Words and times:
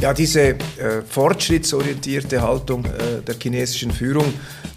Ja, 0.00 0.14
diese 0.14 0.40
äh, 0.40 0.56
fortschrittsorientierte 1.06 2.40
Haltung 2.40 2.86
äh, 2.86 3.20
der 3.20 3.34
chinesischen 3.34 3.90
Führung, 3.90 4.32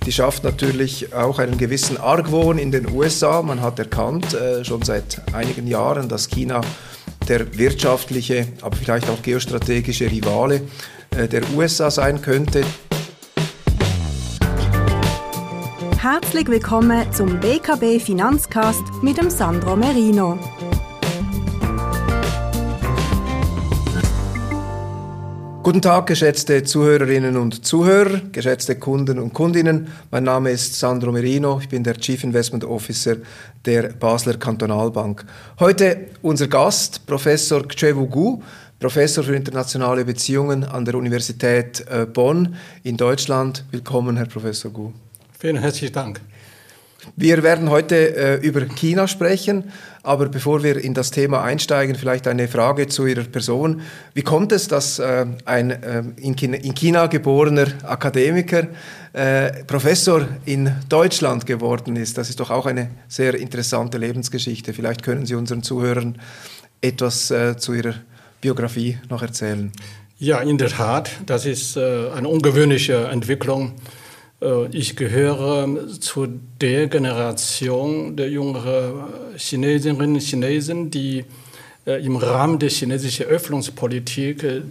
die 0.05 0.11
schafft 0.11 0.43
natürlich 0.43 1.13
auch 1.13 1.39
einen 1.39 1.57
gewissen 1.57 1.96
Argwohn 1.96 2.57
in 2.57 2.71
den 2.71 2.92
USA. 2.92 3.41
Man 3.41 3.62
hat 3.62 3.79
erkannt 3.79 4.33
äh, 4.33 4.65
schon 4.65 4.81
seit 4.81 5.21
einigen 5.33 5.65
Jahren, 5.65 6.09
dass 6.09 6.28
China 6.28 6.59
der 7.29 7.57
wirtschaftliche, 7.57 8.47
aber 8.62 8.75
vielleicht 8.75 9.09
auch 9.09 9.21
geostrategische 9.21 10.12
Rivale 10.12 10.63
äh, 11.15 11.29
der 11.29 11.44
USA 11.55 11.90
sein 11.90 12.21
könnte. 12.21 12.65
Herzlich 16.02 16.49
willkommen 16.49 17.09
zum 17.13 17.40
BKB 17.40 18.02
Finanzcast 18.03 18.84
mit 19.02 19.17
dem 19.17 19.30
Sandro 19.30 19.77
Merino. 19.77 20.38
Guten 25.63 25.81
Tag, 25.81 26.07
geschätzte 26.07 26.61
Zuhörerinnen 26.63 27.38
und 27.38 27.66
Zuhörer, 27.66 28.20
geschätzte 28.34 28.76
Kunden 28.76 29.17
und 29.17 29.34
Kundinnen. 29.34 29.88
Mein 30.12 30.26
Name 30.26 30.52
ist 30.52 30.77
Sandro 30.77 31.13
Merino, 31.13 31.58
ich 31.62 31.70
bin 31.70 31.85
der 31.85 31.95
Chief 31.95 32.21
Investment 32.21 32.66
Officer 32.66 33.16
der 33.63 33.94
Basler 33.94 34.34
Kantonalbank. 34.34 35.23
Heute 35.62 36.07
unser 36.21 36.49
Gast, 36.49 37.07
Professor 37.07 37.66
Kchewu 37.66 38.07
Gu, 38.07 38.41
Professor 38.77 39.23
für 39.23 39.38
internationale 39.38 40.04
Beziehungen 40.04 40.66
an 40.66 40.84
der 40.84 40.95
Universität 40.95 41.85
äh, 41.90 42.07
Bonn 42.07 42.57
in 42.84 42.98
Deutschland. 42.98 43.63
Willkommen, 43.71 44.18
Herr 44.18 44.26
Professor 44.26 44.70
Gu. 44.70 44.91
Vielen 45.40 45.55
herzlichen 45.55 45.93
Dank. 45.93 46.20
Wir 47.16 47.43
werden 47.43 47.70
heute 47.70 48.16
äh, 48.16 48.35
über 48.45 48.62
China 48.62 49.07
sprechen, 49.07 49.71
aber 50.03 50.30
bevor 50.30 50.63
wir 50.63 50.77
in 50.77 50.93
das 50.93 51.12
Thema 51.12 51.43
einsteigen, 51.43 51.95
vielleicht 51.95 52.27
eine 52.27 52.48
Frage 52.48 52.88
zu 52.88 53.05
Ihrer 53.05 53.23
Person. 53.23 53.81
Wie 54.13 54.21
kommt 54.21 54.52
es, 54.52 54.67
dass 54.67 54.99
äh, 54.99 55.26
ein 55.45 55.71
äh, 55.71 56.03
in, 56.17 56.35
China, 56.35 56.57
in, 56.57 56.73
China, 56.73 57.07
geborener 57.07 57.67
Akademiker 57.84 58.67
äh, 59.13 59.63
Professor 59.65 60.27
in 60.45 60.71
Deutschland 60.90 61.45
geworden 61.45 61.95
ist? 61.95 62.18
Das 62.18 62.29
ist 62.29 62.40
doch 62.40 62.49
auch 62.49 62.65
eine 62.65 62.90
sehr 63.07 63.35
interessante 63.35 63.98
Lebensgeschichte. 63.98 64.73
Vielleicht 64.73 65.03
können 65.03 65.25
Sie 65.25 65.35
unseren 65.35 65.63
Zuhörern 65.63 66.17
etwas 66.81 67.31
äh, 67.31 67.57
zu 67.57 67.73
Ihrer 67.73 67.95
Biografie 68.41 68.97
noch 69.09 69.21
erzählen. 69.21 69.71
Ja, 70.19 70.39
in 70.39 70.57
der 70.57 70.69
Tat, 70.69 71.11
das 71.25 71.45
ist 71.45 71.75
äh, 71.75 72.09
eine 72.15 72.27
ungewöhnliche 72.27 73.07
Entwicklung. 73.07 73.73
Äh, 74.44 74.67
ich 74.72 74.95
gehöre 74.95 75.89
zu 75.99 76.27
der 76.59 76.88
Generation 76.88 78.16
der 78.16 78.30
jüngeren 78.30 79.05
Chinesinnen 79.38 80.16
und 80.16 80.19
Chinesen, 80.19 80.91
die 80.91 81.25
äh, 81.85 82.05
im 82.05 82.17
Rahmen 82.17 82.59
der 82.59 82.69
chinesischen 82.69 83.25
Öffnungspolitik 83.25 84.44
äh, 84.44 84.61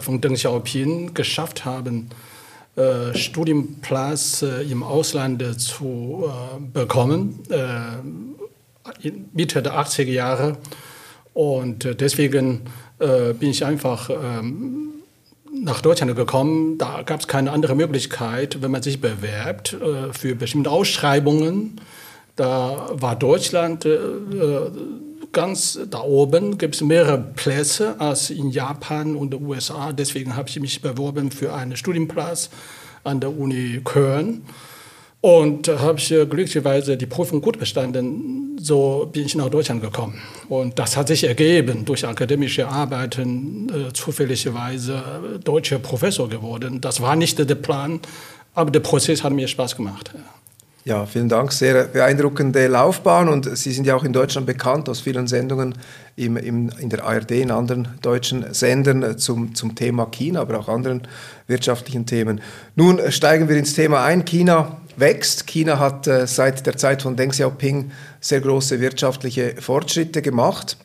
von 0.00 0.20
Deng 0.20 0.34
Xiaoping 0.34 1.14
geschafft 1.14 1.64
haben, 1.64 2.10
Studienplatz 3.14 4.42
im 4.42 4.82
Ausland 4.82 5.42
zu 5.58 6.30
bekommen, 6.74 7.40
Mitte 9.32 9.62
der 9.62 9.72
80er 9.80 10.10
Jahre. 10.10 10.58
Und 11.32 11.88
deswegen 11.98 12.60
bin 12.98 13.48
ich 13.48 13.64
einfach 13.64 14.10
ähm, 14.10 14.95
nach 15.62 15.80
Deutschland 15.80 16.14
gekommen. 16.16 16.78
Da 16.78 17.02
gab 17.02 17.20
es 17.20 17.28
keine 17.28 17.52
andere 17.52 17.74
Möglichkeit, 17.74 18.62
wenn 18.62 18.70
man 18.70 18.82
sich 18.82 19.00
bewerbt 19.00 19.74
äh, 19.74 20.12
für 20.12 20.34
bestimmte 20.34 20.70
Ausschreibungen. 20.70 21.80
Da 22.36 22.88
war 22.92 23.16
Deutschland 23.16 23.84
äh, 23.84 23.94
äh 23.94 24.70
ganz 25.32 25.78
da 25.90 26.00
oben, 26.00 26.56
gibt 26.56 26.76
es 26.76 26.80
mehrere 26.80 27.18
Plätze 27.18 28.00
als 28.00 28.30
in 28.30 28.48
Japan 28.48 29.16
und 29.16 29.34
den 29.34 29.44
USA. 29.44 29.92
Deswegen 29.92 30.34
habe 30.34 30.48
ich 30.48 30.58
mich 30.58 30.80
beworben 30.80 31.30
für 31.30 31.52
einen 31.52 31.76
Studienplatz 31.76 32.48
an 33.04 33.20
der 33.20 33.38
Uni 33.38 33.82
Köln. 33.84 34.46
Und 35.26 35.66
habe 35.66 35.98
ich 35.98 36.06
glücklicherweise 36.06 36.96
die 36.96 37.06
Prüfung 37.06 37.40
gut 37.40 37.58
bestanden. 37.58 38.56
So 38.60 39.10
bin 39.12 39.26
ich 39.26 39.34
nach 39.34 39.48
Deutschland 39.48 39.82
gekommen. 39.82 40.22
Und 40.48 40.78
das 40.78 40.96
hat 40.96 41.08
sich 41.08 41.24
ergeben 41.24 41.84
durch 41.84 42.06
akademische 42.06 42.68
Arbeiten, 42.68 43.68
äh, 43.68 43.92
zufälligerweise 43.92 45.02
deutscher 45.42 45.80
Professor 45.80 46.28
geworden. 46.28 46.80
Das 46.80 47.00
war 47.00 47.16
nicht 47.16 47.40
der 47.40 47.56
Plan, 47.56 47.98
aber 48.54 48.70
der 48.70 48.78
Prozess 48.78 49.24
hat 49.24 49.32
mir 49.32 49.48
Spaß 49.48 49.74
gemacht. 49.74 50.12
Ja, 50.86 51.04
vielen 51.04 51.28
Dank. 51.28 51.50
Sehr 51.50 51.88
beeindruckende 51.88 52.68
Laufbahn 52.68 53.28
und 53.28 53.58
Sie 53.58 53.72
sind 53.72 53.88
ja 53.88 53.96
auch 53.96 54.04
in 54.04 54.12
Deutschland 54.12 54.46
bekannt 54.46 54.88
aus 54.88 55.00
vielen 55.00 55.26
Sendungen 55.26 55.74
im, 56.14 56.36
im, 56.36 56.70
in 56.78 56.90
der 56.90 57.04
ARD, 57.04 57.32
in 57.32 57.50
anderen 57.50 57.88
deutschen 58.02 58.54
Sendern 58.54 59.18
zum, 59.18 59.56
zum 59.56 59.74
Thema 59.74 60.06
China, 60.06 60.42
aber 60.42 60.60
auch 60.60 60.68
anderen 60.68 61.02
wirtschaftlichen 61.48 62.06
Themen. 62.06 62.40
Nun 62.76 63.00
steigen 63.10 63.48
wir 63.48 63.56
ins 63.56 63.74
Thema 63.74 64.04
ein. 64.04 64.24
China 64.24 64.80
wächst. 64.94 65.48
China 65.48 65.80
hat 65.80 66.06
äh, 66.06 66.28
seit 66.28 66.64
der 66.66 66.76
Zeit 66.76 67.02
von 67.02 67.16
Deng 67.16 67.30
Xiaoping 67.30 67.90
sehr 68.20 68.40
große 68.40 68.78
wirtschaftliche 68.78 69.56
Fortschritte 69.58 70.22
gemacht. 70.22 70.76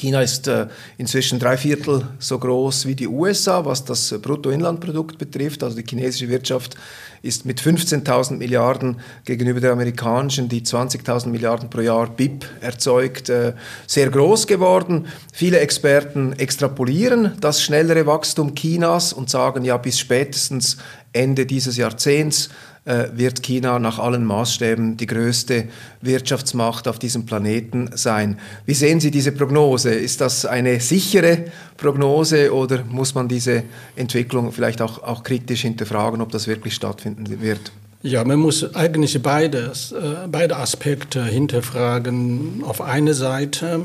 China 0.00 0.22
ist 0.22 0.48
äh, 0.48 0.66
inzwischen 0.96 1.38
drei 1.38 1.56
Viertel 1.56 2.06
so 2.18 2.38
groß 2.38 2.86
wie 2.86 2.94
die 2.94 3.06
USA, 3.06 3.64
was 3.64 3.84
das 3.84 4.14
Bruttoinlandprodukt 4.20 5.18
betrifft. 5.18 5.62
Also 5.62 5.76
die 5.76 5.86
chinesische 5.86 6.28
Wirtschaft 6.30 6.76
ist 7.22 7.44
mit 7.44 7.60
15.000 7.60 8.38
Milliarden 8.38 9.00
gegenüber 9.26 9.60
der 9.60 9.72
amerikanischen, 9.72 10.48
die 10.48 10.62
20.000 10.62 11.28
Milliarden 11.28 11.68
pro 11.68 11.80
Jahr 11.80 12.08
BIP 12.08 12.46
erzeugt, 12.62 13.28
äh, 13.28 13.52
sehr 13.86 14.08
groß 14.08 14.46
geworden. 14.46 15.06
Viele 15.32 15.60
Experten 15.60 16.32
extrapolieren 16.32 17.32
das 17.40 17.62
schnellere 17.62 18.06
Wachstum 18.06 18.54
Chinas 18.54 19.12
und 19.12 19.28
sagen, 19.28 19.64
ja, 19.64 19.76
bis 19.76 19.98
spätestens 19.98 20.78
Ende 21.12 21.44
dieses 21.44 21.76
Jahrzehnts 21.76 22.46
äh, 22.46 22.69
wird 23.14 23.42
China 23.42 23.78
nach 23.78 23.98
allen 23.98 24.24
Maßstäben 24.24 24.96
die 24.96 25.06
größte 25.06 25.68
Wirtschaftsmacht 26.00 26.88
auf 26.88 26.98
diesem 26.98 27.26
Planeten 27.26 27.90
sein. 27.94 28.38
Wie 28.66 28.74
sehen 28.74 29.00
Sie 29.00 29.10
diese 29.10 29.32
Prognose? 29.32 29.90
Ist 29.90 30.20
das 30.20 30.44
eine 30.44 30.80
sichere 30.80 31.44
Prognose 31.76 32.52
oder 32.52 32.84
muss 32.84 33.14
man 33.14 33.28
diese 33.28 33.64
Entwicklung 33.96 34.52
vielleicht 34.52 34.82
auch, 34.82 35.02
auch 35.02 35.22
kritisch 35.22 35.62
hinterfragen, 35.62 36.20
ob 36.20 36.30
das 36.30 36.46
wirklich 36.46 36.74
stattfinden 36.74 37.40
wird? 37.40 37.72
Ja, 38.02 38.24
man 38.24 38.38
muss 38.38 38.74
eigentlich 38.74 39.20
beides, 39.22 39.92
äh, 39.92 40.26
beide 40.30 40.56
Aspekte 40.56 41.22
hinterfragen. 41.24 42.62
Auf 42.64 42.80
eine 42.80 43.12
Seite 43.12 43.82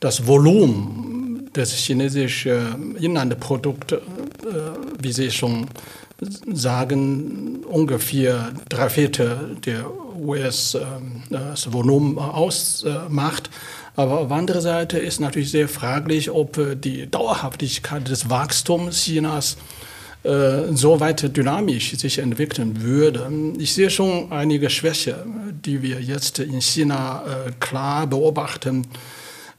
das 0.00 0.26
Volumen 0.26 1.50
des 1.54 1.72
chinesischen 1.72 2.96
Inlandprodukts, 2.96 3.92
äh, 3.92 3.98
wie 5.00 5.12
Sie 5.12 5.30
schon 5.30 5.68
sagen, 6.52 7.64
ungefähr 7.64 8.52
drei 8.68 8.88
Viertel 8.88 9.56
der 9.64 9.86
US-Volumen 10.18 12.12
ähm, 12.12 12.18
ausmacht. 12.18 13.50
Aber 13.96 14.20
auf 14.20 14.28
der 14.28 14.36
anderen 14.36 14.60
Seite 14.60 14.98
ist 14.98 15.20
natürlich 15.20 15.50
sehr 15.50 15.68
fraglich, 15.68 16.30
ob 16.30 16.58
die 16.80 17.08
Dauerhaftigkeit 17.10 18.08
des 18.08 18.28
Wachstums 18.28 19.04
Chinas 19.04 19.56
äh, 20.24 20.72
so 20.72 21.00
weiter 21.00 21.28
dynamisch 21.28 21.92
sich 21.96 22.18
entwickeln 22.18 22.80
würde. 22.80 23.30
Ich 23.58 23.74
sehe 23.74 23.90
schon 23.90 24.32
einige 24.32 24.70
Schwäche, 24.70 25.24
die 25.64 25.82
wir 25.82 26.00
jetzt 26.00 26.38
in 26.38 26.60
China 26.62 27.22
äh, 27.26 27.50
klar 27.60 28.06
beobachten 28.06 28.86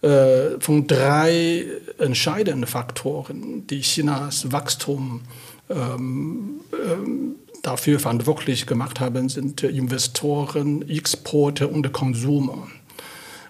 äh, 0.02 0.60
von 0.60 0.88
drei 0.88 1.66
entscheidenden 2.00 2.66
Faktoren, 2.66 3.68
die 3.68 3.82
Chinas 3.82 4.52
Wachstum 4.52 5.22
ähm, 5.70 6.62
ähm, 6.74 7.36
dafür 7.64 8.00
verantwortlich 8.00 8.68
gemacht 8.68 9.00
haben, 9.00 9.30
sind 9.30 9.64
Investoren, 9.64 10.88
Exporte 10.88 11.68
und 11.68 11.92
Konsum. 11.92 12.68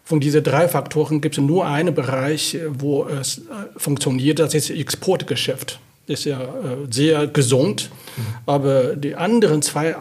Von 0.04 0.20
diesen 0.20 0.44
drei 0.44 0.68
Faktoren 0.68 1.20
gibt 1.20 1.36
es 1.38 1.44
nur 1.44 1.66
einen 1.66 1.96
Bereich, 1.96 2.58
wo 2.70 3.06
es 3.06 3.40
äh, 3.40 3.42
funktioniert, 3.76 4.40
das 4.40 4.54
ist 4.54 4.70
das 4.70 4.78
Exportgeschäft. 4.78 5.80
Das 6.08 6.20
ist 6.20 6.26
ja 6.26 6.42
äh, 6.42 6.86
sehr 6.92 7.26
gesund, 7.28 7.90
mhm. 8.16 8.26
aber 8.46 8.96
die 8.96 9.16
anderen 9.16 9.64
zwei 9.64 9.96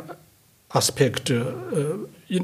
Aspekte, 0.69 1.55
äh, 2.29 2.41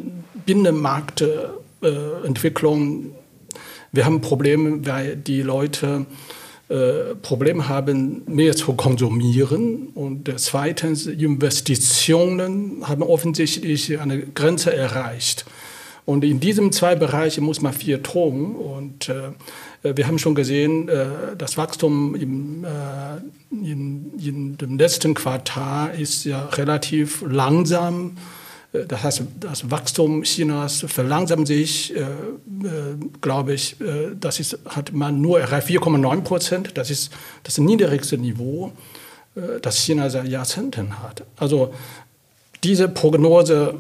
Binnenmarktentwicklung, 0.46 3.12
wir 3.93 4.06
haben 4.06 4.20
Probleme, 4.20 4.87
weil 4.87 5.16
die 5.16 5.43
Leute 5.43 6.06
äh, 6.70 7.17
Problem 7.17 7.69
haben, 7.69 8.22
mehr 8.26 8.55
zu 8.55 8.75
konsumieren. 8.75 9.88
Und 9.94 10.32
zweitens, 10.37 11.06
Investitionen 11.06 12.82
haben 12.88 13.02
offensichtlich 13.02 13.99
eine 13.99 14.20
Grenze 14.20 14.72
erreicht. 14.72 15.44
Und 16.06 16.25
in 16.25 16.40
diesen 16.40 16.72
zwei 16.72 16.94
Bereichen 16.94 17.44
muss 17.44 17.61
man 17.61 17.72
viel 17.72 18.02
tun. 18.02 18.55
Und 18.55 19.08
äh, 19.08 19.96
wir 19.96 20.06
haben 20.06 20.19
schon 20.19 20.34
gesehen, 20.34 20.88
äh, 20.88 21.06
das 21.37 21.56
Wachstum 21.56 22.14
im, 22.14 22.64
äh, 22.64 22.69
in, 23.50 24.12
in, 24.19 24.56
dem 24.56 24.78
letzten 24.78 25.14
Quartal 25.14 25.99
ist 25.99 26.25
ja 26.25 26.46
relativ 26.46 27.25
langsam 27.26 28.16
das 28.72 29.02
heißt, 29.02 29.22
das 29.40 29.70
Wachstum 29.70 30.22
Chinas 30.22 30.84
verlangsamt 30.87 31.49
sich, 31.49 31.94
äh, 31.94 32.02
äh, 32.02 32.06
glaube 33.20 33.55
ich, 33.55 33.81
äh, 33.81 34.14
das 34.19 34.38
ist, 34.38 34.58
hat 34.64 34.93
man 34.93 35.20
nur 35.20 35.40
erreicht 35.40 35.67
4,9 35.67 36.20
Prozent. 36.20 36.78
Das 36.78 36.88
ist 36.88 37.11
das 37.43 37.58
niedrigste 37.58 38.17
Niveau, 38.17 38.70
äh, 39.34 39.61
das 39.61 39.78
China 39.78 40.08
seit 40.08 40.28
Jahrzehnten 40.28 41.02
hat. 41.02 41.25
Also 41.37 41.75
diese 42.62 42.88
Prognose 42.88 43.75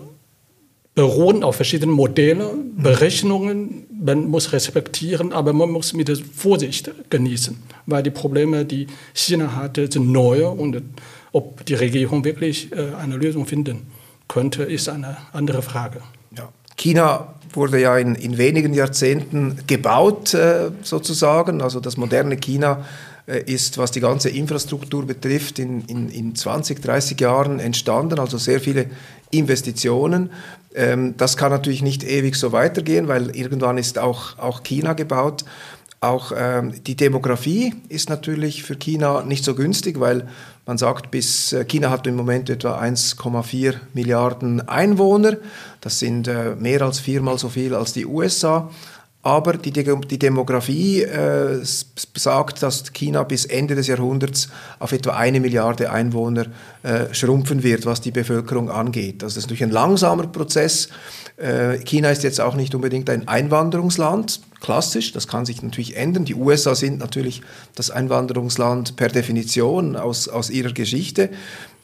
beruhen 0.96 1.44
auf 1.44 1.54
verschiedenen 1.54 1.94
Modellen, 1.94 2.76
Berechnungen. 2.76 3.86
Man 4.02 4.28
muss 4.28 4.52
respektieren, 4.52 5.32
aber 5.32 5.52
man 5.52 5.70
muss 5.70 5.92
mit 5.92 6.10
Vorsicht 6.34 6.90
genießen, 7.10 7.56
weil 7.86 8.02
die 8.02 8.10
Probleme, 8.10 8.64
die 8.64 8.88
China 9.14 9.54
hatte, 9.54 9.88
sind 9.88 10.10
neu 10.10 10.48
und 10.48 10.82
ob 11.30 11.64
die 11.64 11.74
Regierung 11.74 12.24
wirklich 12.24 12.72
äh, 12.72 12.92
eine 12.98 13.16
Lösung 13.16 13.46
finden 13.46 13.86
könnte, 14.30 14.62
ist 14.62 14.88
eine 14.88 15.16
andere 15.32 15.60
Frage. 15.60 16.00
Ja. 16.36 16.48
China 16.76 17.34
wurde 17.52 17.80
ja 17.80 17.98
in, 17.98 18.14
in 18.14 18.38
wenigen 18.38 18.72
Jahrzehnten 18.72 19.58
gebaut, 19.66 20.34
äh, 20.34 20.70
sozusagen. 20.82 21.60
Also 21.60 21.80
das 21.80 21.96
moderne 21.96 22.36
China 22.36 22.86
äh, 23.26 23.42
ist, 23.42 23.76
was 23.76 23.90
die 23.90 24.00
ganze 24.00 24.30
Infrastruktur 24.30 25.04
betrifft, 25.04 25.58
in, 25.58 25.84
in, 25.86 26.08
in 26.08 26.36
20, 26.36 26.80
30 26.80 27.20
Jahren 27.20 27.58
entstanden. 27.58 28.20
Also 28.20 28.38
sehr 28.38 28.60
viele 28.60 28.86
Investitionen. 29.32 30.30
Ähm, 30.76 31.16
das 31.16 31.36
kann 31.36 31.50
natürlich 31.50 31.82
nicht 31.82 32.04
ewig 32.04 32.36
so 32.36 32.52
weitergehen, 32.52 33.08
weil 33.08 33.34
irgendwann 33.34 33.78
ist 33.78 33.98
auch, 33.98 34.38
auch 34.38 34.62
China 34.62 34.92
gebaut. 34.92 35.44
Auch 36.00 36.32
ähm, 36.34 36.72
die 36.86 36.94
Demografie 36.94 37.74
ist 37.88 38.08
natürlich 38.08 38.62
für 38.62 38.76
China 38.76 39.22
nicht 39.22 39.44
so 39.44 39.54
günstig, 39.56 39.98
weil 39.98 40.28
man 40.70 40.78
sagt, 40.78 41.10
bis 41.10 41.52
äh, 41.52 41.64
China 41.64 41.90
hat 41.90 42.06
im 42.06 42.14
Moment 42.14 42.48
etwa 42.48 42.80
1,4 42.80 43.74
Milliarden 43.92 44.68
Einwohner. 44.68 45.36
Das 45.80 45.98
sind 45.98 46.28
äh, 46.28 46.54
mehr 46.54 46.82
als 46.82 47.00
viermal 47.00 47.38
so 47.38 47.48
viel 47.48 47.74
als 47.74 47.92
die 47.92 48.06
USA. 48.06 48.70
Aber 49.22 49.54
die, 49.54 49.72
die 49.72 50.18
Demografie 50.18 51.02
äh, 51.02 51.58
sagt, 52.14 52.62
dass 52.62 52.92
China 52.92 53.24
bis 53.24 53.46
Ende 53.46 53.74
des 53.74 53.88
Jahrhunderts 53.88 54.48
auf 54.78 54.92
etwa 54.92 55.16
eine 55.16 55.40
Milliarde 55.40 55.90
Einwohner 55.90 56.46
äh, 56.84 57.12
schrumpfen 57.12 57.64
wird, 57.64 57.84
was 57.84 58.00
die 58.00 58.12
Bevölkerung 58.12 58.70
angeht. 58.70 59.24
Also 59.24 59.34
das 59.34 59.36
ist 59.38 59.42
natürlich 59.46 59.64
ein 59.64 59.72
langsamer 59.72 60.28
Prozess. 60.28 60.88
Äh, 61.40 61.78
China 61.78 62.10
ist 62.10 62.22
jetzt 62.22 62.40
auch 62.40 62.54
nicht 62.54 62.74
unbedingt 62.74 63.08
ein 63.08 63.26
Einwanderungsland, 63.26 64.40
klassisch, 64.60 65.12
das 65.12 65.26
kann 65.26 65.46
sich 65.46 65.62
natürlich 65.62 65.96
ändern. 65.96 66.26
Die 66.26 66.34
USA 66.34 66.74
sind 66.74 66.98
natürlich 66.98 67.40
das 67.74 67.90
Einwanderungsland 67.90 68.96
per 68.96 69.08
Definition 69.08 69.96
aus, 69.96 70.28
aus 70.28 70.50
ihrer 70.50 70.72
Geschichte. 70.72 71.30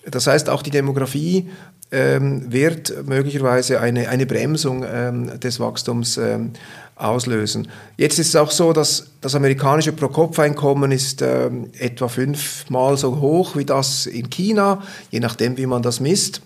Das 0.09 0.27
heißt, 0.27 0.51
auch 0.51 0.63
die 0.63 0.71
Demografie 0.71 1.49
ähm, 1.91 2.53
wird 2.53 3.07
möglicherweise 3.07 3.81
eine, 3.81 4.09
eine 4.09 4.27
Bremsung 4.27 4.85
ähm, 4.87 5.41
des 5.41 5.59
Wachstums 5.59 6.19
ähm, 6.19 6.53
auslösen. 6.95 7.69
Jetzt 7.97 8.19
ist 8.19 8.29
es 8.29 8.37
auch 8.37 8.51
so, 8.51 8.73
dass 8.73 9.07
das 9.21 9.35
amerikanische 9.35 9.93
Pro-Kopf-Einkommen 9.93 10.93
ist 10.93 11.23
ähm, 11.23 11.71
etwa 11.79 12.09
fünfmal 12.09 12.97
so 12.97 13.21
hoch 13.21 13.57
wie 13.57 13.65
das 13.65 14.07
in 14.07 14.29
China, 14.29 14.83
je 15.11 15.21
nachdem, 15.21 15.57
wie 15.57 15.67
man 15.67 15.83
das 15.83 16.01
misst. 16.01 16.43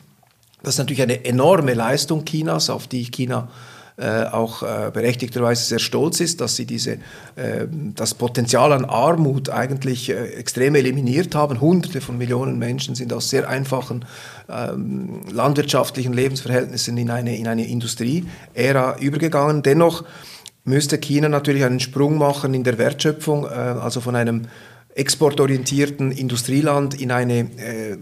Das 0.62 0.74
ist 0.74 0.78
natürlich 0.78 1.02
eine 1.02 1.24
enorme 1.24 1.74
Leistung 1.74 2.24
Chinas, 2.24 2.70
auf 2.70 2.86
die 2.86 3.10
China 3.10 3.48
äh, 4.00 4.24
auch 4.24 4.62
äh, 4.62 4.90
berechtigterweise 4.90 5.62
sehr 5.62 5.78
stolz 5.78 6.20
ist, 6.20 6.40
dass 6.40 6.56
sie 6.56 6.64
diese, 6.64 6.92
äh, 7.36 7.66
das 7.94 8.14
Potenzial 8.14 8.72
an 8.72 8.86
Armut 8.86 9.50
eigentlich 9.50 10.08
äh, 10.08 10.28
extrem 10.38 10.74
eliminiert 10.74 11.34
haben. 11.34 11.60
Hunderte 11.60 12.00
von 12.00 12.16
Millionen 12.16 12.58
Menschen 12.58 12.94
sind 12.94 13.12
aus 13.12 13.28
sehr 13.28 13.46
einfachen 13.46 14.06
ähm, 14.48 15.20
landwirtschaftlichen 15.30 16.14
Lebensverhältnissen 16.14 16.96
in 16.96 17.10
eine, 17.10 17.36
in 17.36 17.46
eine 17.46 17.66
Industrieära 17.66 18.96
übergegangen. 19.00 19.62
Dennoch 19.62 20.04
müsste 20.64 20.96
China 20.96 21.28
natürlich 21.28 21.64
einen 21.64 21.80
Sprung 21.80 22.16
machen 22.16 22.54
in 22.54 22.64
der 22.64 22.78
Wertschöpfung, 22.78 23.44
äh, 23.44 23.48
also 23.48 24.00
von 24.00 24.16
einem 24.16 24.46
exportorientierten 24.94 26.10
Industrieland 26.10 27.00
in 27.00 27.10
eine 27.12 27.40
äh, 27.40 27.98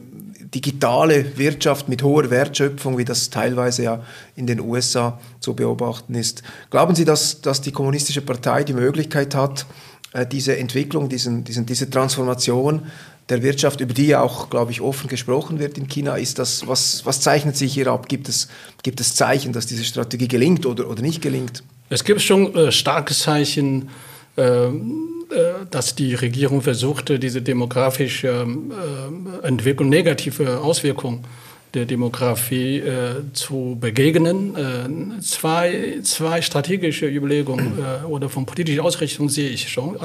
digitale 0.55 1.37
Wirtschaft 1.37 1.89
mit 1.89 2.03
hoher 2.03 2.31
Wertschöpfung, 2.31 2.97
wie 2.99 3.05
das 3.05 3.31
teilweise 3.31 3.83
ja 3.83 4.03
in 4.37 4.47
den 4.47 4.61
USA 4.61 5.21
zu 5.41 5.55
beobachten 5.55 6.15
ist. 6.15 6.43
Glauben 6.71 6.95
Sie, 6.95 7.05
dass, 7.05 7.41
dass 7.41 7.61
die 7.61 7.73
Kommunistische 7.73 8.23
Partei 8.23 8.65
die 8.65 8.73
Möglichkeit 8.73 9.35
hat, 9.35 9.67
äh, 10.13 10.27
diese 10.27 10.57
Entwicklung, 10.57 11.09
diesen, 11.09 11.45
diesen, 11.45 11.67
diese 11.67 11.91
Transformation 11.91 12.83
der 13.29 13.43
Wirtschaft, 13.43 13.81
über 13.81 13.93
die 13.93 14.07
ja 14.07 14.23
auch, 14.23 14.49
glaube 14.49 14.73
ich, 14.73 14.81
offen 14.81 15.09
gesprochen 15.09 15.59
wird 15.59 15.77
in 15.77 15.87
China, 15.87 16.17
ist 16.17 16.39
das, 16.39 16.67
was, 16.67 17.05
was 17.05 17.21
zeichnet 17.21 17.57
sich 17.57 17.75
hier 17.75 17.89
ab? 17.89 18.09
Gibt 18.09 18.29
es, 18.29 18.49
gibt 18.83 19.01
es 19.01 19.15
Zeichen, 19.15 19.53
dass 19.53 19.67
diese 19.67 19.85
Strategie 19.85 20.29
gelingt 20.29 20.65
oder, 20.65 20.89
oder 20.89 21.03
nicht 21.03 21.21
gelingt? 21.21 21.63
Es 21.91 22.05
gibt 22.05 22.23
schon 22.23 22.55
äh, 22.55 22.73
starke 22.73 23.15
Zeichen, 23.15 23.83
äh, 23.83 23.89
äh, 24.39 24.73
dass 25.71 25.95
die 25.95 26.15
Regierung 26.15 26.63
versuchte, 26.63 27.19
diese 27.19 27.43
demografische 27.43 28.47
äh, 29.43 29.47
Entwicklung, 29.47 29.89
negative 29.89 30.61
Auswirkungen 30.61 31.25
der 31.75 31.85
Demografie 31.85 32.79
äh, 32.79 33.17
zu 33.35 33.77
begegnen. 33.79 34.57
Äh, 34.57 34.89
zwei, 35.21 35.99
zwei 36.03 36.41
strategische 36.41 37.07
Überlegungen 37.07 37.79
äh, 37.79 38.07
oder 38.07 38.31
von 38.31 38.47
politischer 38.47 38.85
Ausrichtung 38.85 39.29
sehe 39.29 39.51
ich 39.51 39.69
schon. 39.69 39.99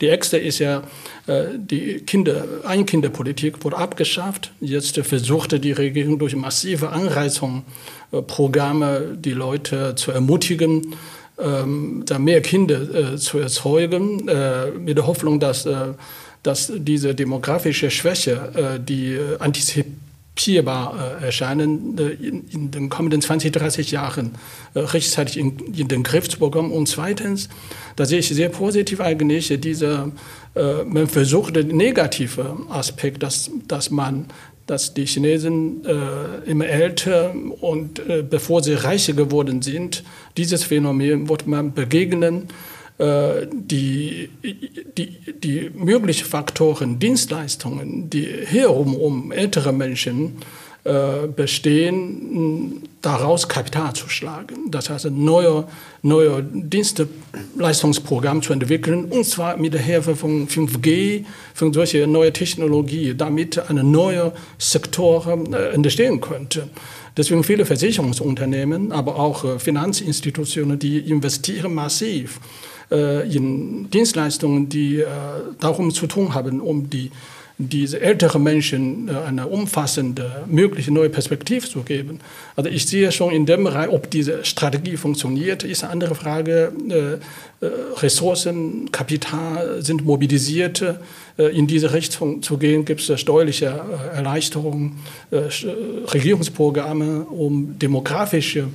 Die 0.00 0.06
erste 0.06 0.38
ist 0.38 0.60
ja, 0.60 0.82
äh, 1.26 1.44
die 1.56 1.98
Kinder, 2.00 2.46
Einkinderpolitik 2.64 3.62
wurde 3.64 3.76
abgeschafft. 3.76 4.52
Jetzt 4.60 4.96
versuchte 4.98 5.60
die 5.60 5.72
Regierung 5.72 6.18
durch 6.18 6.34
massive 6.34 6.88
Anreizungsprogramme 6.88 9.18
die 9.18 9.32
Leute 9.32 9.94
zu 9.94 10.10
ermutigen, 10.10 10.94
ähm, 11.38 12.02
da 12.06 12.18
mehr 12.18 12.40
Kinder 12.42 13.12
äh, 13.12 13.16
zu 13.16 13.38
erzeugen, 13.38 14.28
äh, 14.28 14.70
mit 14.72 14.96
der 14.96 15.06
Hoffnung, 15.06 15.40
dass, 15.40 15.66
äh, 15.66 15.94
dass 16.42 16.72
diese 16.74 17.14
demografische 17.14 17.90
Schwäche, 17.90 18.52
äh, 18.54 18.80
die 18.80 19.18
antizipierbar 19.38 21.18
äh, 21.20 21.26
erscheinen, 21.26 21.96
äh, 21.98 22.08
in, 22.10 22.48
in, 22.48 22.70
den 22.70 22.88
kommenden 22.88 23.20
20, 23.20 23.52
30 23.52 23.90
Jahren 23.90 24.34
rechtzeitig 24.74 25.36
in, 25.38 25.58
in, 25.74 25.88
den 25.88 26.02
Griff 26.02 26.28
zu 26.28 26.38
bekommen. 26.38 26.72
Und 26.72 26.88
zweitens, 26.88 27.48
da 27.96 28.04
sehe 28.04 28.18
ich 28.18 28.28
sehr 28.28 28.48
positiv 28.48 29.00
eigentlich, 29.00 29.52
diese, 29.60 30.12
man 30.54 31.06
versucht 31.06 31.54
den 31.54 31.76
negativen 31.76 32.68
Aspekt, 32.70 33.22
dass, 33.22 33.50
dass 33.68 33.90
man 33.90 34.26
dass 34.68 34.94
die 34.94 35.06
Chinesen 35.06 35.84
äh, 35.84 36.48
immer 36.48 36.66
älter 36.66 37.34
und 37.60 37.98
äh, 37.98 38.22
bevor 38.22 38.62
sie 38.62 38.74
reicher 38.74 39.14
geworden 39.14 39.62
sind, 39.62 40.04
dieses 40.36 40.62
Phänomen 40.62 41.28
wird 41.28 41.46
man 41.46 41.72
begegnen. 41.72 42.48
Äh, 42.98 43.46
die, 43.52 44.28
die, 44.96 45.16
die 45.32 45.70
möglichen 45.74 46.26
Faktoren, 46.26 46.98
Dienstleistungen, 46.98 48.10
die 48.10 48.26
herum 48.26 48.94
um 48.94 49.32
ältere 49.32 49.72
Menschen 49.72 50.36
äh, 50.84 51.26
bestehen, 51.34 52.87
daraus 53.02 53.48
Kapital 53.48 53.92
zu 53.94 54.08
schlagen. 54.08 54.70
Das 54.70 54.90
heißt, 54.90 55.06
ein 55.06 55.24
neues 55.24 55.64
neue 56.02 56.42
Dienstleistungsprogramm 56.42 58.42
zu 58.42 58.52
entwickeln, 58.52 59.06
und 59.06 59.24
zwar 59.24 59.56
mit 59.56 59.74
der 59.74 59.80
Hilfe 59.80 60.16
von 60.16 60.48
5G, 60.48 61.24
von 61.54 61.72
solcher 61.72 62.06
neuen 62.06 62.32
Technologie, 62.32 63.14
damit 63.14 63.58
eine 63.70 63.84
neue 63.84 64.32
Sektor 64.58 65.26
äh, 65.52 65.74
entstehen 65.74 66.20
könnte. 66.20 66.68
Deswegen 67.16 67.42
viele 67.42 67.66
Versicherungsunternehmen, 67.66 68.92
aber 68.92 69.16
auch 69.16 69.44
äh, 69.44 69.58
Finanzinstitutionen, 69.58 70.78
die 70.78 70.98
investieren 70.98 71.74
massiv 71.74 72.40
in 72.90 73.90
Dienstleistungen, 73.90 74.70
die 74.70 75.04
darum 75.60 75.92
zu 75.92 76.06
tun 76.06 76.32
haben, 76.32 76.58
um 76.58 76.88
die 76.88 77.10
diese 77.58 78.00
älteren 78.00 78.44
Menschen 78.44 79.08
äh, 79.08 79.12
eine 79.26 79.48
umfassende, 79.48 80.44
mögliche 80.46 80.92
neue 80.92 81.10
Perspektive 81.10 81.68
zu 81.68 81.82
geben. 81.82 82.20
Also 82.54 82.70
ich 82.70 82.86
sehe 82.86 83.10
schon 83.10 83.32
in 83.32 83.46
dem 83.46 83.64
Bereich, 83.64 83.88
ob 83.90 84.10
diese 84.10 84.44
Strategie 84.44 84.96
funktioniert, 84.96 85.64
ist 85.64 85.82
eine 85.82 85.92
andere 85.92 86.14
Frage. 86.14 86.72
Äh, 86.88 86.94
äh, 87.64 87.70
Ressourcen, 87.96 88.92
Kapital 88.92 89.82
sind 89.82 90.04
mobilisiert. 90.04 90.84
In 91.36 91.68
diese 91.68 91.92
Richtung 91.92 92.42
zu 92.42 92.58
gehen, 92.58 92.84
gibt 92.84 93.08
es 93.08 93.20
steuerliche 93.20 93.80
Erleichterungen, 94.12 94.98
Regierungsprogramme, 95.30 97.26
um 97.26 97.78
demografische 97.78 98.66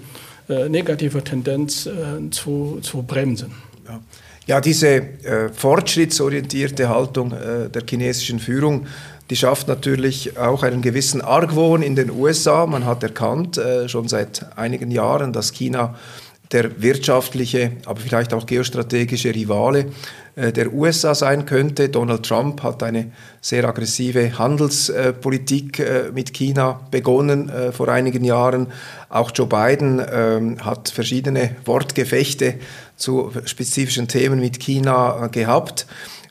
negative 0.47 1.21
Tendenz 1.25 1.89
zu, 2.31 2.79
zu 2.81 3.03
bremsen. 3.03 3.51
Ja. 3.85 3.99
Ja, 4.45 4.59
diese 4.59 4.95
äh, 4.95 5.49
fortschrittsorientierte 5.53 6.89
Haltung 6.89 7.31
äh, 7.31 7.69
der 7.69 7.83
chinesischen 7.89 8.39
Führung, 8.39 8.87
die 9.29 9.37
schafft 9.37 9.69
natürlich 9.69 10.37
auch 10.37 10.63
einen 10.63 10.81
gewissen 10.81 11.21
Argwohn 11.21 11.81
in 11.81 11.95
den 11.95 12.11
USA. 12.11 12.65
Man 12.65 12.85
hat 12.85 13.03
erkannt, 13.03 13.57
äh, 13.57 13.87
schon 13.87 14.09
seit 14.09 14.45
einigen 14.57 14.91
Jahren, 14.91 15.31
dass 15.31 15.53
China 15.53 15.95
der 16.51 16.81
wirtschaftliche, 16.81 17.71
aber 17.85 17.99
vielleicht 17.99 18.33
auch 18.33 18.45
geostrategische 18.45 19.33
Rivale 19.33 19.87
äh, 20.35 20.51
der 20.51 20.71
USA 20.73 21.15
sein 21.15 21.45
könnte. 21.45 21.89
Donald 21.89 22.23
Trump 22.23 22.61
hat 22.63 22.83
eine 22.83 23.11
sehr 23.41 23.67
aggressive 23.67 24.37
Handelspolitik 24.37 25.79
äh, 25.79 26.11
mit 26.13 26.33
China 26.33 26.81
begonnen 26.91 27.49
äh, 27.49 27.71
vor 27.71 27.87
einigen 27.89 28.23
Jahren. 28.23 28.67
Auch 29.09 29.31
Joe 29.33 29.47
Biden 29.47 30.01
ähm, 30.11 30.63
hat 30.63 30.89
verschiedene 30.89 31.55
Wortgefechte 31.65 32.55
zu 32.95 33.31
spezifischen 33.45 34.07
Themen 34.07 34.39
mit 34.39 34.59
China 34.59 35.27
gehabt. 35.27 35.87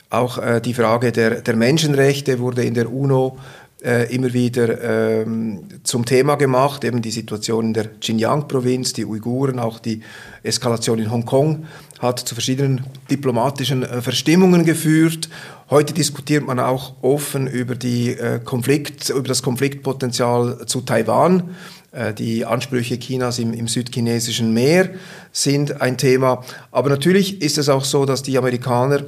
Auch 0.09 0.39
die 0.59 0.75
Frage 0.75 1.11
der, 1.11 1.41
der 1.41 1.55
Menschenrechte 1.55 2.37
wurde 2.39 2.63
in 2.63 2.75
der 2.75 2.91
UNO 2.91 3.37
äh, 3.83 4.15
immer 4.15 4.31
wieder 4.31 4.81
ähm, 4.81 5.63
zum 5.83 6.05
Thema 6.05 6.35
gemacht, 6.35 6.85
eben 6.85 7.01
die 7.01 7.11
Situation 7.11 7.65
in 7.65 7.73
der 7.73 7.89
Xinjiang-Provinz, 7.99 8.93
die 8.93 9.05
Uiguren, 9.05 9.59
auch 9.59 9.77
die 9.79 10.01
Eskalation 10.41 10.99
in 10.99 11.11
Hongkong 11.11 11.65
hat 11.99 12.19
zu 12.19 12.33
verschiedenen 12.33 12.85
diplomatischen 13.11 13.83
äh, 13.83 14.01
Verstimmungen 14.01 14.63
geführt. 14.63 15.27
Heute 15.69 15.93
diskutiert 15.93 16.45
man 16.45 16.59
auch 16.59 16.93
offen 17.01 17.47
über, 17.47 17.75
die, 17.75 18.11
äh, 18.11 18.39
Konflikt, 18.39 19.09
über 19.09 19.27
das 19.27 19.43
Konfliktpotenzial 19.43 20.65
zu 20.65 20.81
Taiwan. 20.81 21.49
Äh, 21.93 22.13
die 22.13 22.45
Ansprüche 22.45 22.99
Chinas 22.99 23.39
im, 23.39 23.53
im 23.53 23.67
südchinesischen 23.67 24.51
Meer 24.53 24.89
sind 25.31 25.81
ein 25.81 25.97
Thema. 25.97 26.43
Aber 26.71 26.89
natürlich 26.89 27.41
ist 27.41 27.57
es 27.57 27.69
auch 27.69 27.85
so, 27.85 28.05
dass 28.05 28.23
die 28.23 28.37
Amerikaner 28.37 29.03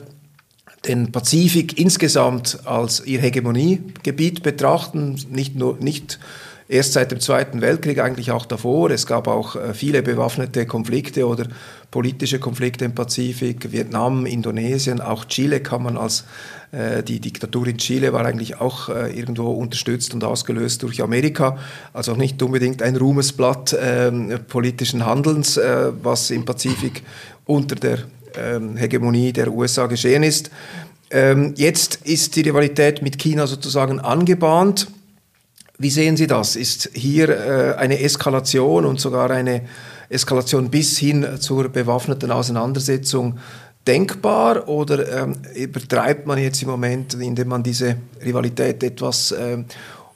den 0.86 1.12
Pazifik 1.12 1.80
insgesamt 1.80 2.60
als 2.66 3.04
ihr 3.06 3.20
Hegemoniegebiet 3.20 4.44
betrachten, 4.44 5.20
nicht 5.32 5.56
nur 5.56 5.78
nicht 5.80 6.20
erst 6.68 6.94
seit 6.94 7.12
dem 7.12 7.20
Zweiten 7.20 7.62
Weltkrieg, 7.62 8.00
eigentlich 8.00 8.32
auch 8.32 8.46
davor. 8.46 8.90
Es 8.92 9.06
gab 9.06 9.28
auch 9.28 9.56
äh, 9.56 9.74
viele 9.74 10.02
bewaffnete 10.02 10.66
Konflikte 10.66 11.28
oder 11.28 11.48
politische 11.92 12.40
Konflikte 12.40 12.86
im 12.86 12.96
Pazifik, 12.96 13.72
Vietnam, 13.72 14.26
Indonesien, 14.26 15.02
auch 15.02 15.26
Chile 15.26 15.62
kann 15.62 15.84
man 15.84 15.98
als 15.98 16.26
äh, 16.72 17.04
die 17.04 17.20
Diktatur 17.20 17.68
in 17.68 17.78
Chile 17.78 18.12
war 18.12 18.26
eigentlich 18.26 18.60
auch 18.60 18.90
äh, 18.90 19.18
irgendwo 19.18 19.52
unterstützt 19.52 20.14
und 20.14 20.24
ausgelöst 20.24 20.84
durch 20.84 21.02
Amerika, 21.02 21.58
also 21.94 22.16
nicht 22.16 22.42
unbedingt 22.42 22.82
ein 22.82 22.96
Ruhmesblatt 22.96 23.74
äh, 23.74 24.12
politischen 24.40 25.06
Handelns, 25.06 25.58
äh, 25.58 25.92
was 26.02 26.32
im 26.32 26.46
Pazifik 26.46 27.04
unter 27.46 27.76
der 27.76 28.00
ähm, 28.38 28.76
Hegemonie 28.76 29.32
der 29.32 29.52
USA 29.52 29.88
geschehen 29.88 30.24
ist. 30.24 30.50
Ähm, 31.12 31.54
jetzt 31.56 32.00
ist 32.04 32.36
die 32.36 32.42
Rivalität 32.42 33.02
mit 33.02 33.20
China 33.20 33.48
sozusagen 33.48 34.00
angebahnt. 34.00 34.88
Wie 35.78 35.90
sehen 35.90 36.16
Sie 36.16 36.28
das? 36.28 36.56
Ist 36.56 36.90
hier 36.94 37.30
äh, 37.30 37.76
eine 37.76 38.00
Eskalation 38.00 38.86
und 38.86 39.00
sogar 39.00 39.30
eine 39.32 39.64
Eskalation 40.10 40.70
bis 40.70 40.98
hin 40.98 41.28
zur 41.40 41.70
bewaffneten 41.70 42.32
Auseinandersetzung 42.32 43.40
denkbar 43.88 44.68
oder 44.68 45.24
ähm, 45.24 45.36
übertreibt 45.54 46.26
man 46.26 46.40
jetzt 46.40 46.62
im 46.64 46.70
Moment, 46.70 47.14
indem 47.16 47.50
man 47.50 47.62
diese 47.62 47.98
Rivalität 48.24 48.84
etwas 48.84 49.34
ähm, 49.38 49.66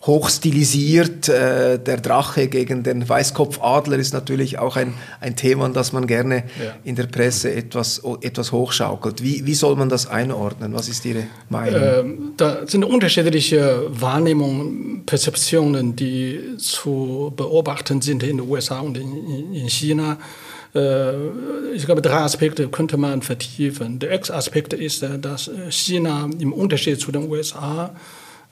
hochstilisiert. 0.03 1.27
Äh, 1.27 1.77
der 1.77 1.97
Drache 1.97 2.47
gegen 2.47 2.83
den 2.83 3.07
Weißkopfadler 3.07 3.97
ist 3.97 4.13
natürlich 4.13 4.57
auch 4.57 4.75
ein, 4.75 4.93
ein 5.19 5.35
Thema, 5.35 5.67
das 5.69 5.91
man 5.91 6.07
gerne 6.07 6.43
ja. 6.63 6.75
in 6.83 6.95
der 6.95 7.07
Presse 7.07 7.53
etwas, 7.53 8.01
etwas 8.21 8.51
hochschaukelt. 8.51 9.21
Wie, 9.21 9.45
wie 9.45 9.55
soll 9.55 9.75
man 9.75 9.89
das 9.89 10.07
einordnen? 10.07 10.73
Was 10.73 10.87
ist 10.87 11.05
Ihre 11.05 11.27
Meinung? 11.49 11.81
Ähm, 11.81 12.33
da 12.37 12.65
sind 12.65 12.85
unterschiedliche 12.85 13.87
Wahrnehmungen, 13.89 15.03
Perzeptionen, 15.05 15.95
die 15.95 16.57
zu 16.57 17.33
beobachten 17.35 18.01
sind 18.01 18.23
in 18.23 18.37
den 18.37 18.49
USA 18.49 18.79
und 18.79 18.97
in, 18.97 19.53
in 19.53 19.69
China. 19.69 20.17
Äh, 20.73 21.11
ich 21.73 21.85
glaube, 21.85 22.01
drei 22.01 22.19
Aspekte 22.19 22.69
könnte 22.69 22.95
man 22.95 23.21
vertiefen. 23.21 23.99
Der 23.99 24.11
erste 24.11 24.33
Aspekt 24.33 24.71
ist, 24.71 25.03
äh, 25.03 25.19
dass 25.19 25.51
China 25.69 26.29
im 26.39 26.53
Unterschied 26.53 27.01
zu 27.01 27.11
den 27.11 27.29
USA 27.29 27.93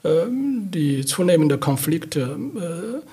die 0.04 1.04
zunehmende 1.04 1.58
Konflikte, 1.58 2.38
äh, 2.56 3.06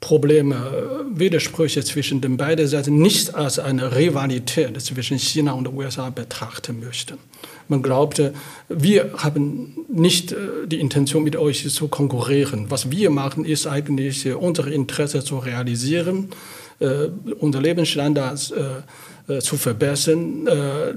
Probleme, 0.00 1.06
Widersprüche 1.12 1.82
zwischen 1.82 2.20
den 2.20 2.36
beiden 2.36 2.68
Seiten 2.68 2.98
nicht 2.98 3.34
als 3.34 3.58
eine 3.58 3.96
Rivalität 3.96 4.80
zwischen 4.80 5.18
China 5.18 5.52
und 5.52 5.66
den 5.66 5.74
USA 5.74 6.10
betrachten 6.10 6.78
möchte. 6.78 7.18
Man 7.66 7.82
glaubte, 7.82 8.32
wir 8.68 9.10
haben 9.16 9.84
nicht 9.88 10.32
äh, 10.32 10.66
die 10.66 10.80
Intention, 10.80 11.24
mit 11.24 11.36
euch 11.36 11.68
zu 11.68 11.88
konkurrieren. 11.88 12.70
Was 12.70 12.90
wir 12.90 13.10
machen, 13.10 13.44
ist 13.44 13.66
eigentlich 13.66 14.24
äh, 14.24 14.32
unsere 14.32 14.70
Interessen 14.70 15.22
zu 15.22 15.38
realisieren, 15.38 16.28
unser 17.40 17.60
Lebensstandard 17.60 18.38
zu 19.40 19.56
verbessern. 19.56 20.48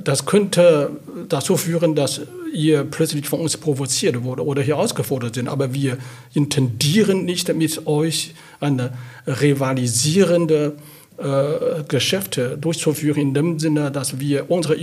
Das 0.04 0.26
könnte 0.26 0.92
dazu 1.28 1.58
führen, 1.58 1.96
dass 1.96 2.22
ihr 2.54 2.84
plötzlich 2.84 3.28
von 3.28 3.40
uns 3.40 3.58
provoziert 3.58 4.24
wurde 4.24 4.46
oder 4.46 4.62
hier 4.62 4.78
ausgefordert 4.78 5.36
sind. 5.36 5.48
Aber 5.48 5.74
wir 5.74 5.98
intendieren 6.34 7.26
nicht 7.26 7.54
mit 7.54 7.88
euch 7.88 8.34
eine 8.60 8.94
rivalisierende 9.26 10.74
äh, 11.18 11.84
Geschäfte 11.88 12.58
durchzuführen, 12.58 13.22
in 13.22 13.34
dem 13.34 13.60
Sinne, 13.60 13.92
dass 13.92 14.20
wir 14.20 14.50
unsere, 14.50 14.76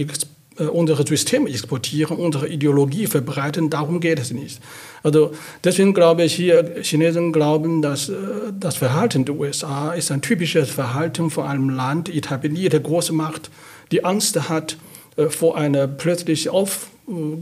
äh, 0.58 0.64
unsere 0.64 1.06
Systeme 1.06 1.48
exportieren, 1.48 2.16
unsere 2.16 2.48
Ideologie 2.48 3.06
verbreiten. 3.06 3.70
Darum 3.70 4.00
geht 4.00 4.18
es 4.18 4.32
nicht. 4.32 4.60
Also 5.02 5.32
deswegen 5.64 5.94
glaube 5.94 6.24
ich 6.24 6.34
hier, 6.34 6.76
Chinesen 6.82 7.32
glauben, 7.32 7.82
dass 7.82 8.08
äh, 8.08 8.14
das 8.58 8.76
Verhalten 8.76 9.24
der 9.24 9.36
USA 9.36 9.92
ist 9.92 10.10
ein 10.10 10.22
typisches 10.22 10.70
Verhalten 10.70 11.30
von 11.30 11.46
einem 11.46 11.70
Land, 11.70 12.08
etablierte 12.08 12.80
Großmacht, 12.80 13.50
die 13.92 14.04
Angst 14.04 14.48
hat 14.48 14.76
äh, 15.16 15.28
vor 15.28 15.56
einer 15.56 15.86
plötzlich 15.86 16.50
auf 16.50 16.88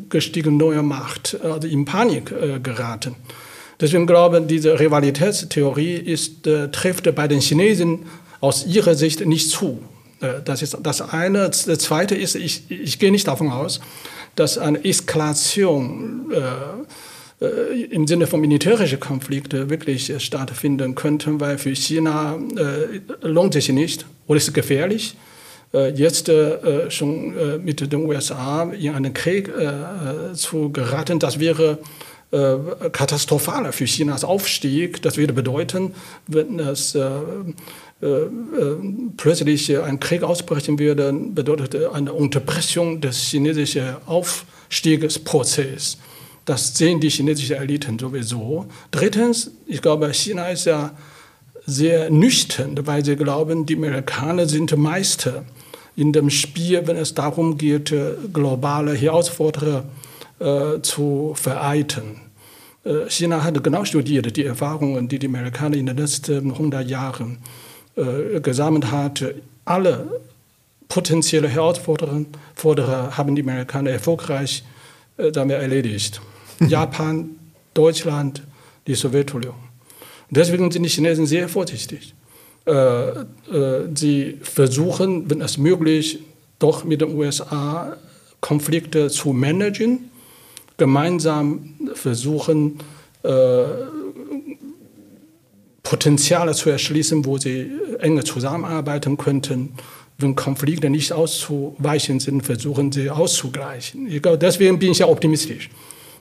gestiegen 0.08 0.56
neue 0.58 0.82
Macht, 0.84 1.40
also 1.42 1.66
in 1.66 1.84
Panik 1.84 2.30
äh, 2.30 2.60
geraten. 2.60 3.16
Deswegen 3.80 4.06
glaube 4.06 4.38
ich, 4.38 4.46
diese 4.46 4.78
Rivalitätstheorie 4.78 5.96
ist, 5.96 6.44
trifft 6.70 7.12
bei 7.16 7.26
den 7.26 7.40
Chinesen 7.40 8.06
aus 8.40 8.64
ihrer 8.64 8.94
Sicht 8.94 9.26
nicht 9.26 9.50
zu. 9.50 9.82
Äh, 10.20 10.42
das 10.44 10.62
ist 10.62 10.76
das 10.82 11.00
eine. 11.00 11.50
Das 11.50 11.66
zweite 11.66 12.14
ist, 12.14 12.34
ich, 12.34 12.70
ich 12.70 12.98
gehe 12.98 13.10
nicht 13.10 13.28
davon 13.28 13.50
aus, 13.50 13.80
dass 14.34 14.58
eine 14.58 14.84
Eskalation 14.84 16.32
äh, 16.32 17.44
äh, 17.44 17.84
im 17.84 18.06
Sinne 18.06 18.26
von 18.26 18.40
militärischen 18.40 19.00
Konflikten 19.00 19.70
wirklich 19.70 20.12
stattfinden 20.18 20.94
könnte, 20.94 21.40
weil 21.40 21.58
für 21.58 21.74
China 21.74 22.38
äh, 22.56 23.26
lohnt 23.26 23.54
sich 23.54 23.68
nicht 23.70 24.06
oder 24.26 24.38
ist 24.38 24.52
gefährlich 24.54 25.16
äh, 25.72 25.90
jetzt 25.90 26.28
äh, 26.28 26.90
schon 26.90 27.36
äh, 27.36 27.58
mit 27.58 27.80
den 27.80 28.06
USA 28.06 28.70
in 28.72 28.94
einen 28.94 29.12
Krieg 29.12 29.52
zu 30.34 30.70
geraten, 30.70 31.18
das 31.18 31.38
wäre 31.38 31.78
katastrophaler 32.92 33.72
für 33.72 33.84
Chinas 33.84 34.24
Aufstieg. 34.24 35.00
Das 35.00 35.16
würde 35.16 35.32
bedeuten, 35.32 35.94
wenn 36.26 36.58
es 36.58 36.98
plötzlich 39.16 39.78
ein 39.78 39.98
Krieg 40.00 40.22
ausbrechen 40.22 40.78
würde, 40.78 41.12
bedeutet 41.12 41.74
eine 41.74 42.12
Unterbrechung 42.12 43.00
des 43.00 43.16
chinesischen 43.18 43.96
Aufstiegsprozesses. 44.04 45.96
Das 46.44 46.76
sehen 46.76 47.00
die 47.00 47.10
chinesischen 47.10 47.56
Eliten 47.56 47.98
sowieso. 47.98 48.66
Drittens, 48.90 49.50
ich 49.66 49.82
glaube, 49.82 50.12
China 50.12 50.48
ist 50.48 50.66
ja 50.66 50.92
sehr 51.66 52.10
nüchtern, 52.10 52.78
weil 52.86 53.04
sie 53.04 53.16
glauben, 53.16 53.66
die 53.66 53.76
Amerikaner 53.76 54.46
sind 54.46 54.76
Meister 54.76 55.44
in 55.96 56.12
dem 56.12 56.30
Spiel, 56.30 56.86
wenn 56.86 56.96
es 56.96 57.14
darum 57.14 57.58
geht, 57.58 57.90
äh, 57.90 58.12
globale 58.32 58.94
Herausforderungen 58.94 59.84
äh, 60.38 60.80
zu 60.82 61.32
vereiteln. 61.34 62.20
Äh, 62.84 63.08
China 63.10 63.42
hat 63.42 63.64
genau 63.64 63.84
studiert 63.84 64.36
die 64.36 64.44
Erfahrungen, 64.44 65.08
die 65.08 65.18
die 65.18 65.26
Amerikaner 65.26 65.76
in 65.76 65.86
den 65.86 65.96
letzten 65.96 66.52
100 66.52 66.88
Jahren 66.88 67.38
äh, 67.96 68.40
gesammelt 68.40 68.90
hat. 68.90 69.24
Alle 69.64 70.20
potenzielle 70.88 71.48
Herausforderungen 71.48 72.26
haben 72.62 73.34
die 73.34 73.42
Amerikaner 73.42 73.90
erfolgreich 73.90 74.64
äh, 75.16 75.32
damit 75.32 75.56
erledigt. 75.56 76.20
Japan, 76.68 77.30
Deutschland, 77.74 78.42
die 78.86 78.94
Sowjetunion. 78.94 79.54
Deswegen 80.30 80.70
sind 80.70 80.82
die 80.82 80.88
Chinesen 80.88 81.26
sehr 81.26 81.48
vorsichtig. 81.48 82.14
Äh, 82.66 82.72
äh, 82.72 83.24
sie 83.94 84.38
versuchen, 84.42 85.30
wenn 85.30 85.40
es 85.40 85.56
möglich, 85.56 86.18
doch 86.58 86.84
mit 86.84 87.00
den 87.00 87.14
USA 87.16 87.96
Konflikte 88.40 89.08
zu 89.08 89.32
managen, 89.32 90.10
gemeinsam 90.76 91.74
versuchen, 91.94 92.78
Potenziale 95.86 96.52
zu 96.52 96.68
erschließen, 96.68 97.24
wo 97.24 97.38
sie 97.38 97.70
enger 98.00 98.24
zusammenarbeiten 98.24 99.16
könnten. 99.16 99.74
Wenn 100.18 100.34
Konflikte 100.34 100.90
nicht 100.90 101.12
auszuweichen 101.12 102.18
sind, 102.18 102.42
versuchen 102.42 102.90
sie 102.90 103.08
auszugleichen. 103.08 104.08
Ich 104.08 104.20
glaube, 104.20 104.38
deswegen 104.38 104.80
bin 104.80 104.90
ich 104.90 104.98
ja 104.98 105.06
optimistisch, 105.06 105.70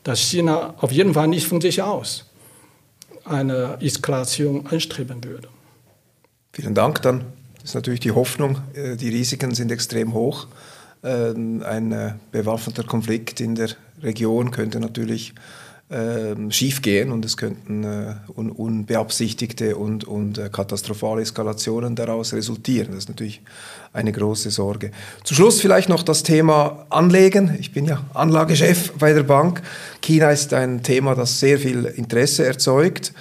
dass 0.04 0.20
China 0.20 0.76
auf 0.78 0.92
jeden 0.92 1.16
Fall 1.16 1.28
nicht 1.28 1.48
von 1.48 1.62
sich 1.62 1.82
aus 1.82 2.26
eine 3.24 3.78
Eskalation 3.82 4.68
anstreben 4.68 5.24
würde. 5.24 5.48
Vielen 6.54 6.76
Dank. 6.76 7.02
Dann 7.02 7.24
ist 7.64 7.74
natürlich 7.74 8.02
die 8.02 8.12
Hoffnung. 8.12 8.60
Äh, 8.76 8.98
die 8.98 9.10
Risiken 9.10 9.56
sind 9.56 9.72
extrem 9.72 10.14
hoch. 10.14 10.46
Ähm, 11.04 11.64
ein 11.66 11.92
äh, 11.92 12.14
bewaffneter 12.32 12.84
Konflikt 12.84 13.42
in 13.42 13.56
der 13.56 13.70
Region 14.04 14.52
könnte 14.52 14.80
natürlich 14.80 15.34
ähm, 15.92 16.52
schiefgehen 16.52 17.12
und 17.12 17.24
es 17.26 17.38
könnten 17.38 17.84
äh, 17.84 18.16
un 18.36 18.50
unbeabsichtigte 18.50 19.76
und, 19.76 20.04
und 20.04 20.40
äh, 20.40 20.50
katastrophale 20.50 21.22
Eskalationen 21.22 21.96
daraus 21.96 22.34
resultieren. 22.34 22.88
Das 22.90 23.00
ist 23.04 23.10
natürlich 23.10 23.42
eine 23.94 24.12
große 24.12 24.50
Sorge. 24.50 24.92
Zum 25.24 25.38
Schluss 25.38 25.62
vielleicht 25.62 25.88
noch 25.88 26.02
das 26.02 26.24
Thema 26.24 26.86
Anlegen. 26.90 27.56
Ich 27.60 27.72
bin 27.72 27.86
ja 27.86 28.04
Anlagechef 28.16 28.94
bei 28.94 29.14
der 29.14 29.24
Bank. 29.24 29.62
China 30.02 30.32
ist 30.32 30.54
ein 30.54 30.82
Thema, 30.82 31.14
das 31.14 31.40
sehr 31.40 31.60
viel 31.60 31.86
Interesse 31.86 32.46
erzeugt. 32.46 33.14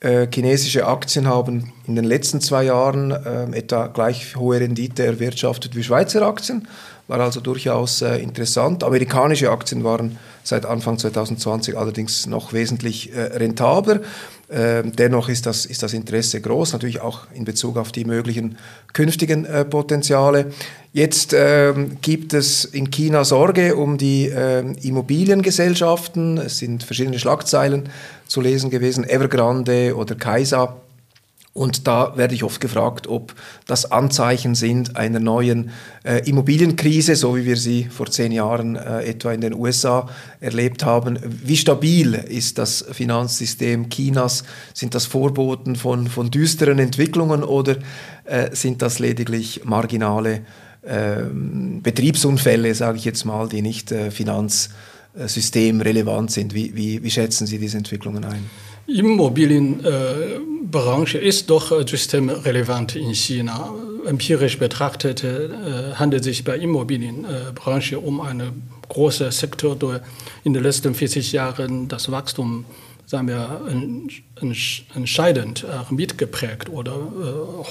Äh, 0.00 0.26
chinesische 0.32 0.86
Aktien 0.86 1.26
haben 1.26 1.72
in 1.86 1.96
den 1.96 2.04
letzten 2.04 2.40
zwei 2.40 2.64
Jahren 2.64 3.10
äh, 3.10 3.56
etwa 3.56 3.88
gleich 3.88 4.36
hohe 4.36 4.58
Rendite 4.58 5.04
erwirtschaftet 5.04 5.76
wie 5.76 5.82
Schweizer 5.82 6.22
Aktien 6.22 6.66
war 7.08 7.20
also 7.20 7.40
durchaus 7.40 8.02
äh, 8.02 8.16
interessant. 8.16 8.82
Amerikanische 8.82 9.50
Aktien 9.50 9.84
waren 9.84 10.18
seit 10.42 10.66
Anfang 10.66 10.98
2020 10.98 11.76
allerdings 11.76 12.26
noch 12.26 12.52
wesentlich 12.52 13.14
äh, 13.14 13.20
rentabler. 13.22 14.00
Äh, 14.48 14.84
dennoch 14.84 15.28
ist 15.28 15.46
das, 15.46 15.66
ist 15.66 15.82
das 15.82 15.92
Interesse 15.92 16.40
groß, 16.40 16.72
natürlich 16.72 17.00
auch 17.00 17.26
in 17.34 17.44
Bezug 17.44 17.76
auf 17.76 17.90
die 17.90 18.04
möglichen 18.04 18.56
künftigen 18.92 19.44
äh, 19.44 19.64
Potenziale. 19.64 20.52
Jetzt 20.92 21.34
ähm, 21.36 21.98
gibt 22.00 22.32
es 22.32 22.64
in 22.64 22.90
China 22.90 23.24
Sorge 23.24 23.74
um 23.76 23.98
die 23.98 24.28
ähm, 24.28 24.76
Immobiliengesellschaften. 24.80 26.38
Es 26.38 26.58
sind 26.58 26.84
verschiedene 26.84 27.18
Schlagzeilen 27.18 27.88
zu 28.28 28.40
lesen 28.40 28.70
gewesen, 28.70 29.04
Evergrande 29.08 29.96
oder 29.96 30.14
Kaiser 30.14 30.76
und 31.56 31.86
da 31.86 32.18
werde 32.18 32.34
ich 32.34 32.44
oft 32.44 32.60
gefragt, 32.60 33.06
ob 33.06 33.34
das 33.66 33.90
Anzeichen 33.90 34.54
sind 34.54 34.94
einer 34.96 35.20
neuen 35.20 35.70
äh, 36.04 36.18
Immobilienkrise, 36.28 37.16
so 37.16 37.34
wie 37.34 37.46
wir 37.46 37.56
sie 37.56 37.84
vor 37.84 38.10
zehn 38.10 38.30
Jahren 38.30 38.76
äh, 38.76 39.04
etwa 39.04 39.32
in 39.32 39.40
den 39.40 39.54
USA 39.54 40.06
erlebt 40.40 40.84
haben. 40.84 41.18
Wie 41.24 41.56
stabil 41.56 42.12
ist 42.12 42.58
das 42.58 42.84
Finanzsystem 42.92 43.88
Chinas? 43.88 44.44
Sind 44.74 44.94
das 44.94 45.06
Vorboten 45.06 45.76
von, 45.76 46.08
von 46.08 46.30
düsteren 46.30 46.78
Entwicklungen 46.78 47.42
oder 47.42 47.76
äh, 48.24 48.54
sind 48.54 48.82
das 48.82 48.98
lediglich 48.98 49.62
marginale 49.64 50.42
ähm, 50.86 51.80
Betriebsunfälle, 51.82 52.74
sage 52.74 52.98
ich 52.98 53.06
jetzt 53.06 53.24
mal, 53.24 53.48
die 53.48 53.62
nicht 53.62 53.92
äh, 53.92 54.10
finanzsystemrelevant 54.10 56.30
sind? 56.30 56.52
Wie, 56.52 56.76
wie, 56.76 57.02
wie 57.02 57.10
schätzen 57.10 57.46
Sie 57.46 57.58
diese 57.58 57.78
Entwicklungen 57.78 58.26
ein? 58.26 58.44
Immobilienbranche 58.86 61.18
äh, 61.18 61.28
ist 61.28 61.50
doch 61.50 61.72
äh, 61.72 61.84
systemrelevant 61.86 62.96
in 62.96 63.14
China. 63.14 63.74
Empirisch 64.06 64.58
betrachtet 64.58 65.22
äh, 65.24 65.48
handelt 65.94 66.22
es 66.22 66.26
sich 66.26 66.44
bei 66.44 66.56
Immobilienbranche 66.56 67.98
um 67.98 68.20
einen 68.20 68.62
großen 68.88 69.32
Sektor, 69.32 69.74
der 69.74 70.02
in 70.44 70.54
den 70.54 70.62
letzten 70.62 70.94
40 70.94 71.32
Jahren 71.32 71.88
das 71.88 72.08
Wachstum 72.10 72.64
sagen 73.08 73.28
wir, 73.28 73.60
entscheidend 74.96 75.64
mitgeprägt 75.90 76.68
oder 76.68 76.96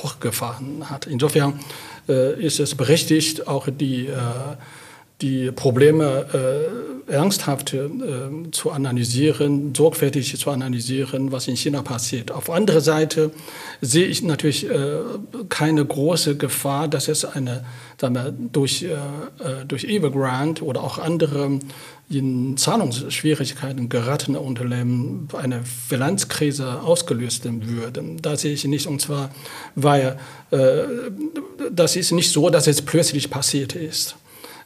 hochgefahren 0.01 0.89
hat. 0.89 1.07
Insofern 1.07 1.59
ist 2.07 2.61
es 2.61 2.75
berechtigt, 2.75 3.45
auch 3.45 3.67
die 3.69 4.07
die 5.21 5.51
Probleme 5.51 6.25
äh, 6.33 6.94
ernsthaft 7.07 7.73
äh, 7.73 7.89
zu 8.51 8.71
analysieren, 8.71 9.73
sorgfältig 9.75 10.37
zu 10.37 10.49
analysieren, 10.49 11.31
was 11.31 11.47
in 11.47 11.55
China 11.55 11.81
passiert. 11.81 12.31
Auf 12.31 12.45
der 12.45 12.55
anderen 12.55 12.81
Seite 12.81 13.31
sehe 13.81 14.07
ich 14.07 14.23
natürlich 14.23 14.69
äh, 14.69 14.97
keine 15.49 15.85
große 15.85 16.37
Gefahr, 16.37 16.87
dass 16.87 17.07
es 17.07 17.25
eine, 17.25 17.63
sagen 17.99 18.15
wir, 18.15 18.31
durch, 18.31 18.83
äh, 18.83 18.93
äh, 18.93 19.65
durch 19.67 19.85
Evergrande 19.85 20.63
oder 20.63 20.83
auch 20.83 20.97
andere 20.97 21.59
in 22.09 22.55
Zahlungsschwierigkeiten 22.57 23.89
geratene 23.89 24.39
Unternehmen 24.39 25.27
eine 25.33 25.63
Finanzkrise 25.63 26.81
ausgelöst 26.81 27.45
würden. 27.45 28.21
Da 28.21 28.37
sehe 28.37 28.53
ich 28.53 28.63
nicht, 28.65 28.87
und 28.87 29.01
zwar, 29.01 29.31
weil 29.75 30.17
äh, 30.51 30.83
das 31.71 31.95
ist 31.95 32.11
nicht 32.11 32.31
so, 32.31 32.49
dass 32.49 32.67
es 32.67 32.81
plötzlich 32.83 33.29
passiert 33.29 33.75
ist 33.75 34.15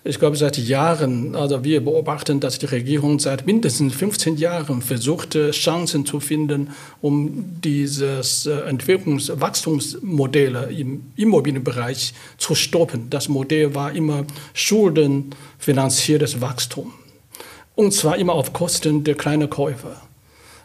ich 0.05 0.17
glaube, 0.17 0.37
seit 0.37 0.57
Jahren, 0.57 1.35
also 1.35 1.65
wir 1.65 1.83
beobachten, 1.83 2.39
dass 2.39 2.57
die 2.57 2.67
Regierung 2.67 3.19
seit 3.19 3.45
mindestens 3.45 3.93
15 3.95 4.37
Jahren 4.37 4.81
versucht, 4.81 5.37
Chancen 5.51 6.05
zu 6.05 6.21
finden, 6.21 6.69
um 7.01 7.59
dieses 7.61 8.45
äh, 8.45 8.61
Entwicklungswachstumsmodell 8.61 10.69
im 10.77 11.11
Immobilienbereich 11.17 12.13
zu 12.37 12.55
stoppen. 12.55 13.09
Das 13.09 13.27
Modell 13.27 13.75
war 13.75 13.91
immer 13.91 14.23
schuldenfinanziertes 14.53 16.39
Wachstum. 16.39 16.93
Und 17.75 17.93
zwar 17.93 18.17
immer 18.17 18.33
auf 18.33 18.53
Kosten 18.53 19.03
der 19.03 19.15
kleinen 19.15 19.49
Käufer 19.49 20.01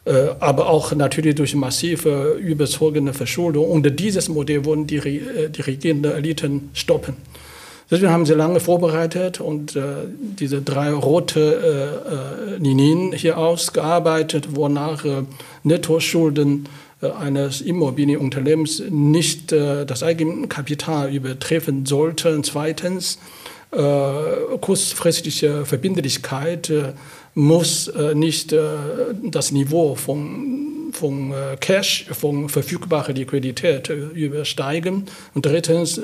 äh, 0.07 0.35
aber 0.39 0.69
auch 0.69 0.95
natürlich 0.95 1.35
durch 1.35 1.55
massive 1.55 2.37
überzogene 2.39 3.15
Verschuldung. 3.15 3.71
Und 3.71 3.99
dieses 3.99 4.29
Modell 4.29 4.65
wollen 4.65 4.87
die, 4.87 4.97
äh, 4.97 5.49
die 5.49 5.63
regierenden 5.63 6.13
Eliten 6.13 6.69
stoppen. 6.75 7.17
Deswegen 7.91 8.11
haben 8.11 8.27
sie 8.27 8.35
lange 8.35 8.61
vorbereitet 8.61 9.41
und 9.41 9.77
äh, 9.77 9.83
diese 10.19 10.63
drei 10.63 10.93
rote 10.93 11.41
äh, 11.41 12.55
äh, 12.55 12.59
Linien 12.59 13.13
hier 13.13 13.37
ausgearbeitet, 13.37 14.57
wonach 14.57 15.05
äh, 15.05 15.23
Nettoschulden 15.65 16.67
äh, 17.05 17.11
eines 17.11 17.61
Immobilienunternehmens 17.61 18.83
nicht 18.91 19.53
äh, 19.53 19.85
das 19.85 20.03
Eigenkapital 20.03 21.13
übertreffen 21.15 21.87
sollten. 21.87 22.43
Zweitens, 22.45 23.19
äh, 23.71 23.79
kurzfristige 24.61 25.65
Verbindlichkeit 25.65 26.73
muss 27.37 27.91
nicht 28.15 28.55
das 29.25 29.51
Niveau 29.51 29.97
von 29.97 30.84
von 30.97 31.33
äh, 31.33 31.57
Cash, 31.59 32.07
von 32.13 32.49
verfügbarer 32.49 33.13
Liquidität 33.13 33.91
äh, 33.91 33.95
übersteigen. 33.95 35.05
Und 35.35 35.47
drittens, 35.47 36.01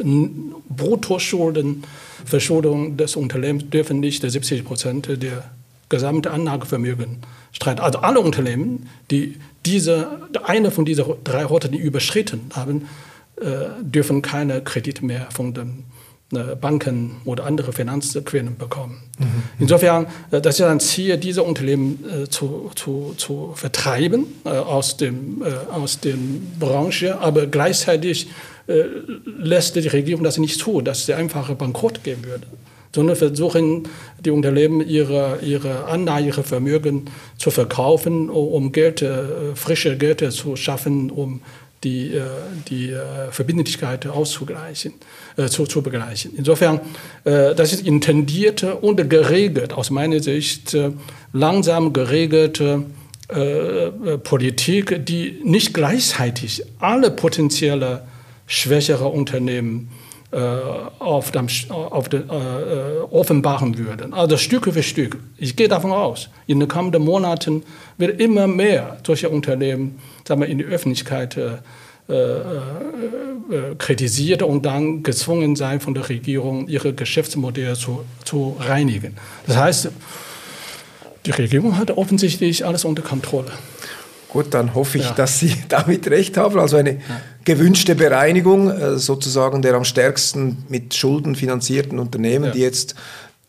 Bruttoschulden, 0.68 1.84
Verschuldung 2.24 2.96
des 2.96 3.16
Unternehmens 3.16 3.70
dürfen 3.70 4.00
nicht 4.00 4.22
70 4.22 4.64
Prozent 4.64 5.22
der 5.22 5.50
gesamten 5.88 6.28
Anlagevermögen 6.28 7.18
streiten. 7.52 7.80
Also 7.80 8.00
alle 8.00 8.20
Unternehmen, 8.20 8.88
die 9.10 9.36
diese, 9.66 10.28
eine 10.44 10.70
von 10.70 10.84
diesen 10.84 11.04
drei 11.24 11.44
Roten 11.44 11.74
überschritten 11.74 12.50
haben, 12.54 12.88
äh, 13.40 13.82
dürfen 13.82 14.22
keine 14.22 14.62
Kredite 14.62 15.04
mehr 15.04 15.28
von 15.30 15.54
dem 15.54 15.84
Banken 16.30 17.16
oder 17.24 17.44
andere 17.44 17.72
Finanzquellen 17.72 18.56
bekommen. 18.56 19.02
Mhm. 19.18 19.42
Insofern, 19.58 20.06
äh, 20.30 20.40
das 20.40 20.60
ist 20.60 20.66
ein 20.66 20.78
Ziel, 20.78 21.16
diese 21.16 21.42
Unternehmen 21.42 22.04
äh, 22.04 22.28
zu, 22.28 22.70
zu, 22.76 23.14
zu 23.16 23.52
vertreiben 23.54 24.26
aus, 24.44 24.96
dem, 24.96 25.42
aus 25.70 26.00
der 26.00 26.14
Branche, 26.58 27.18
aber 27.20 27.46
gleichzeitig 27.46 28.28
lässt 29.24 29.74
die 29.74 29.88
Regierung 29.88 30.22
das 30.22 30.38
nicht 30.38 30.60
zu, 30.60 30.80
dass 30.80 31.06
sie 31.06 31.14
einfach 31.14 31.52
bankrott 31.54 32.04
gehen 32.04 32.24
würde 32.24 32.46
sondern 32.92 33.14
versuchen 33.14 33.84
die 34.18 34.30
Unternehmen 34.30 34.80
ihre, 34.80 35.38
ihre 35.42 35.84
Anleihen, 35.84 36.26
ihre 36.26 36.42
Vermögen 36.42 37.04
zu 37.38 37.52
verkaufen, 37.52 38.28
um 38.28 38.72
Geld, 38.72 39.04
frische 39.54 39.96
Geld 39.96 40.32
zu 40.32 40.56
schaffen, 40.56 41.10
um 41.10 41.40
die, 41.84 42.14
äh, 42.14 42.22
die 42.68 42.90
äh, 42.90 43.30
Verbindlichkeit 43.30 44.06
auszugleichen, 44.06 44.94
äh, 45.36 45.46
zu, 45.46 45.64
zu 45.64 45.82
begleichen. 45.82 46.32
Insofern, 46.36 46.80
das 47.24 47.72
ist 47.72 47.86
intendierte 47.86 48.76
und 48.76 49.08
geregelt, 49.08 49.72
aus 49.72 49.90
meiner 49.90 50.20
Sicht 50.20 50.76
langsam 51.32 51.92
geregelte 51.92 52.84
Politik, 54.24 55.06
die 55.06 55.40
nicht 55.44 55.74
gleichzeitig 55.74 56.64
alle 56.78 57.10
potenzielle 57.10 58.02
schwächere 58.46 59.06
Unternehmen 59.08 59.90
auf 60.30 61.32
dem, 61.32 61.48
auf 61.70 62.12
äh, 62.12 62.20
offenbaren 63.10 63.78
würden. 63.78 64.14
Also 64.14 64.36
Stück 64.36 64.72
für 64.72 64.82
Stück. 64.82 65.18
Ich 65.36 65.56
gehe 65.56 65.66
davon 65.66 65.90
aus, 65.90 66.28
in 66.46 66.60
den 66.60 66.68
kommenden 66.68 67.04
Monaten 67.04 67.64
wird 68.00 68.20
immer 68.20 68.46
mehr 68.46 68.98
solche 69.06 69.28
Unternehmen 69.28 70.00
sagen 70.26 70.40
wir, 70.40 70.48
in 70.48 70.58
die 70.58 70.64
Öffentlichkeit 70.64 71.36
äh, 71.36 71.58
äh, 72.10 72.40
äh, 73.50 73.74
kritisiert 73.78 74.42
und 74.42 74.66
dann 74.66 75.02
gezwungen 75.02 75.54
sein, 75.54 75.80
von 75.80 75.94
der 75.94 76.08
Regierung 76.08 76.66
ihre 76.66 76.92
Geschäftsmodelle 76.92 77.74
zu, 77.74 78.04
zu 78.24 78.56
reinigen. 78.58 79.16
Das 79.46 79.56
heißt, 79.56 79.88
die 81.26 81.30
Regierung 81.30 81.76
hat 81.78 81.92
offensichtlich 81.92 82.66
alles 82.66 82.84
unter 82.84 83.02
Kontrolle. 83.02 83.50
Gut, 84.28 84.54
dann 84.54 84.74
hoffe 84.74 84.98
ich, 84.98 85.04
ja. 85.04 85.12
dass 85.12 85.38
Sie 85.38 85.54
damit 85.68 86.08
recht 86.10 86.36
haben. 86.36 86.58
Also 86.58 86.76
eine 86.76 86.94
ja. 86.94 87.00
gewünschte 87.44 87.94
Bereinigung 87.94 88.70
äh, 88.70 88.98
sozusagen 88.98 89.62
der 89.62 89.74
am 89.74 89.84
stärksten 89.84 90.64
mit 90.68 90.94
Schulden 90.94 91.34
finanzierten 91.36 91.98
Unternehmen, 91.98 92.46
ja. 92.46 92.50
die 92.52 92.60
jetzt 92.60 92.94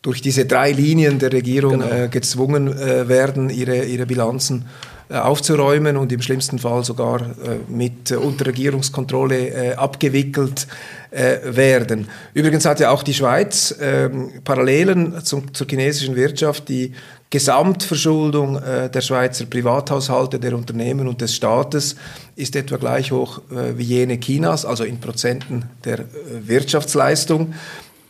durch 0.01 0.21
diese 0.21 0.45
drei 0.45 0.71
Linien 0.71 1.19
der 1.19 1.31
Regierung 1.31 1.79
genau. 1.79 1.91
äh, 1.91 2.07
gezwungen 2.07 2.67
äh, 2.67 3.07
werden, 3.07 3.49
ihre, 3.49 3.85
ihre 3.85 4.05
Bilanzen 4.05 4.65
aufzuräumen 5.09 5.97
und 5.97 6.09
im 6.13 6.21
schlimmsten 6.21 6.57
Fall 6.57 6.85
sogar 6.85 7.35
mit 7.67 8.13
Unterregierungskontrolle 8.13 9.77
abgewickelt 9.77 10.67
werden. 11.11 12.07
Übrigens 12.33 12.63
hat 12.63 12.79
ja 12.79 12.91
auch 12.91 13.03
die 13.03 13.13
Schweiz 13.13 13.75
ähm, 13.81 14.29
Parallelen 14.45 15.21
zum, 15.25 15.53
zur 15.53 15.67
chinesischen 15.67 16.15
Wirtschaft, 16.15 16.69
die 16.69 16.93
Gesamtverschuldung 17.31 18.57
äh, 18.57 18.89
der 18.89 18.99
Schweizer 18.99 19.45
Privathaushalte, 19.45 20.37
der 20.37 20.53
Unternehmen 20.53 21.07
und 21.07 21.21
des 21.21 21.33
Staates 21.33 21.95
ist 22.35 22.57
etwa 22.57 22.75
gleich 22.75 23.13
hoch 23.13 23.41
äh, 23.49 23.77
wie 23.77 23.83
jene 23.83 24.19
Chinas, 24.19 24.65
also 24.65 24.83
in 24.83 24.99
Prozenten 24.99 25.63
der 25.85 25.99
äh, 25.99 26.03
Wirtschaftsleistung. 26.43 27.53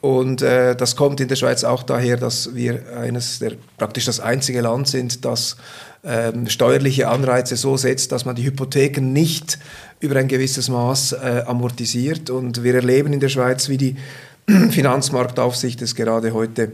Und 0.01 0.41
äh, 0.41 0.75
das 0.75 0.95
kommt 0.95 1.19
in 1.19 1.27
der 1.27 1.35
Schweiz 1.35 1.63
auch 1.63 1.83
daher, 1.83 2.17
dass 2.17 2.55
wir 2.55 2.97
eines 2.97 3.37
der 3.37 3.53
praktisch 3.77 4.05
das 4.05 4.19
einzige 4.19 4.61
Land 4.61 4.87
sind, 4.87 5.23
das 5.23 5.57
ähm, 6.03 6.47
steuerliche 6.49 7.07
Anreize 7.07 7.55
so 7.55 7.77
setzt, 7.77 8.11
dass 8.11 8.25
man 8.25 8.35
die 8.35 8.43
Hypotheken 8.43 9.01
nicht 9.13 9.59
über 9.99 10.15
ein 10.15 10.27
gewisses 10.27 10.69
Maß 10.69 11.13
äh, 11.13 11.43
amortisiert. 11.45 12.31
Und 12.31 12.63
wir 12.63 12.73
erleben 12.73 13.13
in 13.13 13.19
der 13.19 13.29
Schweiz, 13.29 13.69
wie 13.69 13.77
die 13.77 13.95
Finanzmarktaufsicht 14.71 15.81
es 15.83 15.93
gerade 15.93 16.33
heute 16.33 16.71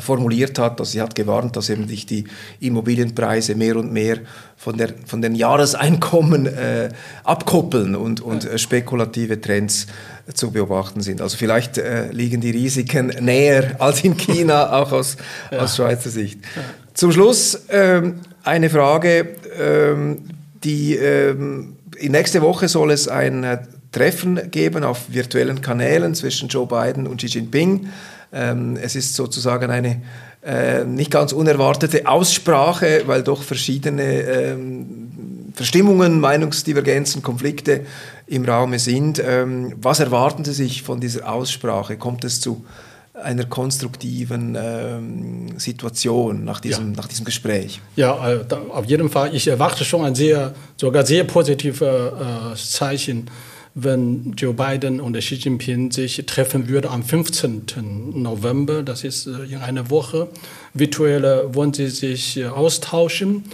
formuliert 0.00 0.58
hat, 0.58 0.80
also 0.80 0.90
sie 0.90 1.00
hat 1.00 1.14
gewarnt, 1.14 1.56
dass 1.56 1.70
eben 1.70 1.88
sich 1.88 2.06
die 2.06 2.24
Immobilienpreise 2.60 3.54
mehr 3.54 3.76
und 3.76 3.92
mehr 3.92 4.18
von, 4.56 4.76
der, 4.76 4.90
von 5.06 5.22
den 5.22 5.34
Jahreseinkommen 5.34 6.46
äh, 6.46 6.90
abkoppeln 7.24 7.96
und, 7.96 8.20
und 8.20 8.44
äh, 8.44 8.58
spekulative 8.58 9.40
Trends 9.40 9.86
zu 10.34 10.50
beobachten 10.50 11.00
sind. 11.00 11.22
Also 11.22 11.36
vielleicht 11.36 11.78
äh, 11.78 12.10
liegen 12.12 12.40
die 12.40 12.50
Risiken 12.50 13.06
näher 13.20 13.76
als 13.78 14.04
in 14.04 14.16
China, 14.16 14.72
auch 14.72 14.92
aus, 14.92 15.16
ja. 15.50 15.58
aus 15.60 15.76
Schweizer 15.76 16.10
Sicht. 16.10 16.40
Ja. 16.54 16.62
Zum 16.92 17.12
Schluss 17.12 17.62
ähm, 17.70 18.20
eine 18.44 18.68
Frage, 18.68 19.36
ähm, 19.58 20.18
die 20.62 20.94
ähm, 20.94 21.76
nächste 22.00 22.42
Woche 22.42 22.68
soll 22.68 22.90
es 22.90 23.08
ein 23.08 23.44
äh, 23.44 23.58
Treffen 23.92 24.50
geben 24.50 24.84
auf 24.84 25.12
virtuellen 25.12 25.62
Kanälen 25.62 26.14
zwischen 26.14 26.48
Joe 26.48 26.66
Biden 26.66 27.06
und 27.06 27.18
Xi 27.18 27.26
Jinping. 27.26 27.88
Ähm, 28.32 28.76
es 28.80 28.94
ist 28.96 29.14
sozusagen 29.14 29.70
eine 29.70 30.02
äh, 30.42 30.84
nicht 30.84 31.10
ganz 31.10 31.32
unerwartete 31.32 32.06
Aussprache, 32.06 33.02
weil 33.06 33.22
doch 33.22 33.42
verschiedene 33.42 34.02
ähm, 34.02 35.52
Verstimmungen, 35.54 36.20
Meinungsdivergenzen, 36.20 37.22
Konflikte 37.22 37.84
im 38.26 38.44
Raume 38.44 38.78
sind. 38.78 39.22
Ähm, 39.24 39.74
was 39.82 40.00
erwarten 40.00 40.44
Sie 40.44 40.52
sich 40.52 40.82
von 40.82 41.00
dieser 41.00 41.30
Aussprache? 41.30 41.96
Kommt 41.98 42.24
es 42.24 42.40
zu 42.40 42.64
einer 43.12 43.44
konstruktiven 43.44 44.56
ähm, 44.58 45.58
Situation 45.58 46.44
nach 46.44 46.60
diesem, 46.60 46.92
ja. 46.92 46.96
nach 46.96 47.08
diesem 47.08 47.24
Gespräch? 47.24 47.80
Ja, 47.96 48.30
äh, 48.30 48.44
auf 48.70 48.86
jeden 48.86 49.10
Fall. 49.10 49.34
Ich 49.34 49.46
erwarte 49.46 49.84
schon 49.84 50.04
ein 50.04 50.14
sehr, 50.14 50.54
sogar 50.76 51.04
sehr 51.04 51.24
positives 51.24 51.82
äh, 51.82 52.56
Zeichen 52.56 53.26
wenn 53.74 54.34
Joe 54.36 54.52
Biden 54.52 55.00
und 55.00 55.16
Xi 55.16 55.36
Jinping 55.36 55.92
sich 55.92 56.24
treffen 56.26 56.68
würden 56.68 56.90
am 56.90 57.02
15. 57.02 58.12
November, 58.14 58.82
das 58.82 59.04
ist 59.04 59.26
äh, 59.26 59.44
in 59.44 59.58
einer 59.58 59.90
Woche. 59.90 60.28
Virtuell 60.74 61.24
äh, 61.24 61.54
wollen 61.54 61.72
sie 61.72 61.88
sich 61.88 62.36
äh, 62.36 62.46
austauschen. 62.46 63.44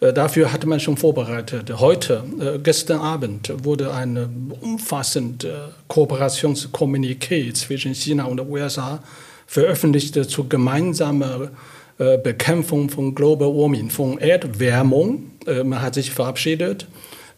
Dafür 0.00 0.52
hatte 0.52 0.68
man 0.68 0.78
schon 0.78 0.96
vorbereitet. 0.96 1.76
Heute, 1.80 2.22
gestern 2.62 3.00
Abend, 3.00 3.52
wurde 3.64 3.92
ein 3.92 4.52
umfassendes 4.60 5.50
Kooperationskommuniqué 5.88 7.52
zwischen 7.52 7.96
China 7.96 8.26
und 8.26 8.36
den 8.36 8.48
USA 8.48 9.02
veröffentlicht 9.48 10.14
zur 10.30 10.48
gemeinsamen 10.48 11.48
Bekämpfung 11.96 12.90
von 12.90 13.12
Global 13.12 13.48
Warming, 13.48 13.90
von 13.90 14.18
Erdwärmung. 14.18 15.32
Man 15.64 15.82
hat 15.82 15.94
sich 15.94 16.12
verabschiedet 16.12 16.86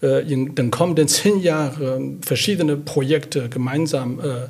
in 0.00 0.54
den 0.54 0.70
kommenden 0.70 1.08
zehn 1.08 1.40
Jahren 1.40 2.20
verschiedene 2.22 2.76
Projekte 2.76 3.48
gemeinsam 3.48 4.20
äh, 4.20 4.46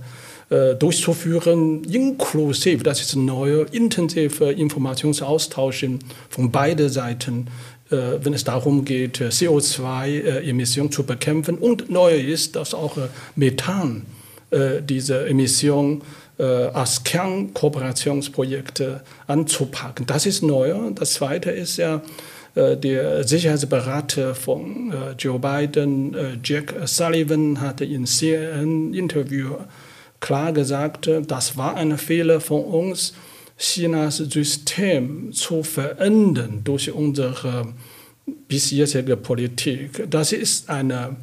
äh, 0.55 0.75
durchzuführen, 0.77 1.85
inklusive, 1.85 2.85
das 2.85 3.01
ist 3.01 3.17
neue, 3.17 3.63
intensive 3.73 4.53
Informationsaustausch 4.53 5.87
von 6.29 6.51
beiden 6.51 6.89
Seiten, 6.89 7.49
wenn 7.93 8.35
es 8.35 8.45
darum 8.45 8.85
geht, 8.85 9.19
CO2-Emissionen 9.21 10.93
zu 10.93 11.03
bekämpfen. 11.03 11.59
Und 11.59 11.91
neu 11.91 12.15
ist, 12.15 12.55
dass 12.55 12.73
auch 12.73 12.97
Methan, 13.35 14.07
diese 14.89 15.27
Emission, 15.27 16.01
als 16.39 17.03
Kernkooperationsprojekte 17.03 19.01
anzupacken. 19.27 20.07
Das 20.07 20.25
ist 20.25 20.45
neu. 20.45 20.73
Das 20.95 21.15
Zweite 21.15 21.51
ist 21.51 21.79
ja, 21.79 21.97
äh, 21.97 22.01
der 22.55 23.27
Sicherheitsberater 23.27 24.35
von 24.35 24.93
äh, 24.93 25.13
Joe 25.19 25.39
Biden, 25.39 26.15
äh, 26.15 26.39
Jack 26.43 26.75
Sullivan, 26.85 27.61
hatte 27.61 27.85
in 27.85 28.07
CNN-Interview 28.07 29.55
klar 30.19 30.53
gesagt, 30.53 31.11
das 31.27 31.57
war 31.57 31.77
ein 31.77 31.97
Fehler 31.97 32.41
von 32.41 32.65
uns, 32.65 33.15
Chinas 33.57 34.17
System 34.17 35.33
zu 35.33 35.63
verändern 35.63 36.63
durch 36.65 36.91
unsere 36.93 37.75
bisherige 38.49 39.17
Politik. 39.17 40.07
Das 40.11 40.33
ist 40.33 40.71
eine, 40.71 41.17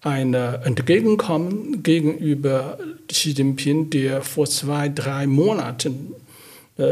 eine 0.00 0.62
Entgegenkommen 0.64 1.82
gegenüber 1.82 2.78
Xi 3.08 3.30
Jinping, 3.30 3.90
der 3.90 4.22
vor 4.22 4.46
zwei, 4.46 4.88
drei 4.88 5.26
Monaten 5.26 6.14
äh, 6.14 6.29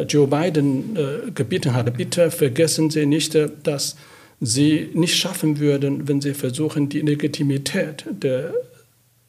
Joe 0.02 0.26
Biden 0.26 0.96
äh, 0.96 1.30
gebeten 1.30 1.74
hat, 1.74 1.96
bitte 1.96 2.30
vergessen 2.30 2.90
Sie 2.90 3.06
nicht, 3.06 3.34
äh, 3.34 3.48
dass 3.62 3.96
Sie 4.40 4.90
nicht 4.94 5.16
schaffen 5.16 5.58
würden, 5.58 6.06
wenn 6.06 6.20
Sie 6.20 6.34
versuchen, 6.34 6.88
die 6.88 7.00
Legitimität 7.00 8.04
der 8.08 8.52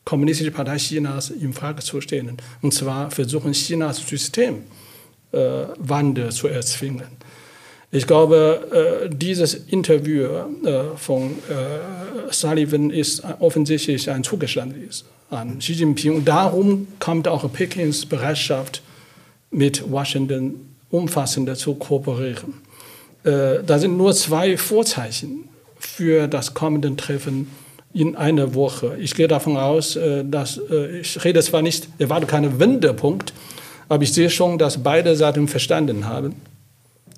Kommunistischen 0.06 0.54
Partei 0.54 0.78
Chinas 0.78 1.30
in 1.30 1.54
Frage 1.54 1.82
zu 1.82 2.02
stellen. 2.02 2.38
Und 2.62 2.74
zwar 2.74 3.10
versuchen, 3.10 3.54
Chinas 3.54 4.06
Systemwandel 4.08 6.32
zu 6.32 6.48
erzwingen. 6.48 7.08
Ich 7.92 8.06
glaube, 8.06 9.10
dieses 9.12 9.56
Interview 9.56 10.28
von 10.96 11.32
Sullivan 12.30 12.92
ist 12.92 13.24
offensichtlich 13.40 14.12
ein 14.12 14.24
Zugeständnis 14.24 15.06
an 15.32 15.58
Xi 15.60 15.74
Jinping. 15.74 16.24
Darum 16.24 16.88
kommt 17.00 17.28
auch 17.28 17.52
Pekings 17.52 18.06
Bereitschaft, 18.06 18.84
mit 19.52 19.92
Washington 19.92 20.76
umfassender 20.90 21.56
zu 21.56 21.76
kooperieren. 21.76 22.56
Äh, 23.24 23.64
da 23.66 23.80
sind 23.80 23.98
nur 23.98 24.14
zwei 24.14 24.58
Vorzeichen 24.58 25.50
für 25.78 26.28
das 26.28 26.54
kommende 26.54 26.96
Treffen 26.96 27.48
in 27.94 28.16
einer 28.16 28.54
Woche. 28.54 28.98
Ich 29.00 29.16
gehe 29.16 29.28
davon 29.28 29.58
aus, 29.58 29.96
äh, 29.96 30.24
dass 30.24 30.60
äh, 30.70 31.00
ich 31.00 31.24
rede 31.24 31.42
zwar 31.42 31.62
nicht, 31.62 31.88
erwarte 31.98 32.28
keinen 32.28 32.60
Wendepunkt, 32.60 33.34
aber 33.88 34.04
ich 34.04 34.14
sehe 34.14 34.30
schon, 34.30 34.58
dass 34.58 34.84
beide 34.84 35.16
Seiten 35.16 35.48
verstanden 35.48 36.06
haben, 36.06 36.36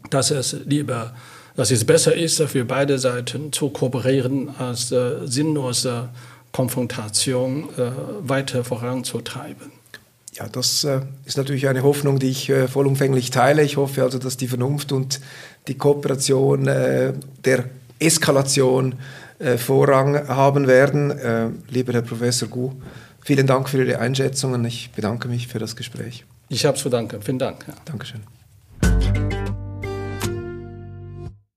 dass 0.10 0.32
es 0.32 0.56
lieber, 0.66 1.14
dass 1.56 1.72
es 1.72 1.86
besser 1.86 2.16
ist, 2.16 2.42
für 2.44 2.66
beide 2.66 2.98
Seiten 2.98 3.52
zu 3.52 3.70
kooperieren, 3.70 4.50
als 4.58 4.92
äh, 4.92 5.26
sinnlose 5.26 6.10
Konfrontation 6.52 7.70
äh, 7.78 7.92
weiter 8.22 8.64
voranzutreiben. 8.64 9.81
Ja, 10.34 10.48
das 10.48 10.84
äh, 10.84 11.02
ist 11.26 11.38
natürlich 11.38 11.68
eine 11.68 11.84
Hoffnung, 11.84 12.20
die 12.20 12.30
ich 12.30 12.50
äh, 12.50 12.68
vollumfänglich 12.68 13.32
teile. 13.32 13.64
Ich 13.64 13.78
hoffe 13.78 14.04
also, 14.04 14.18
dass 14.18 14.38
die 14.38 14.48
Vernunft 14.48 14.92
und 14.92 15.20
die 15.68 15.78
Kooperation 15.78 16.68
äh, 16.68 17.14
der 17.44 17.66
Eskalation 18.00 18.96
Vorrang 19.58 20.28
haben 20.28 20.68
werden. 20.68 21.56
Lieber 21.68 21.94
Herr 21.94 22.04
Professor 22.04 22.48
Gu, 22.48 22.74
vielen 23.22 23.48
Dank 23.48 23.70
für 23.70 23.84
Ihre 23.84 23.98
Einschätzungen. 23.98 24.64
Ich 24.66 24.92
bedanke 24.92 25.28
mich 25.28 25.48
für 25.48 25.58
das 25.58 25.76
Gespräch. 25.76 26.26
Ich 26.48 26.64
habe 26.64 26.78
zu 26.78 26.90
danken. 26.90 27.24
Vielen 27.24 27.40
Dank. 27.40 27.66
Ja. 27.68 27.74
Dankeschön. 27.86 28.22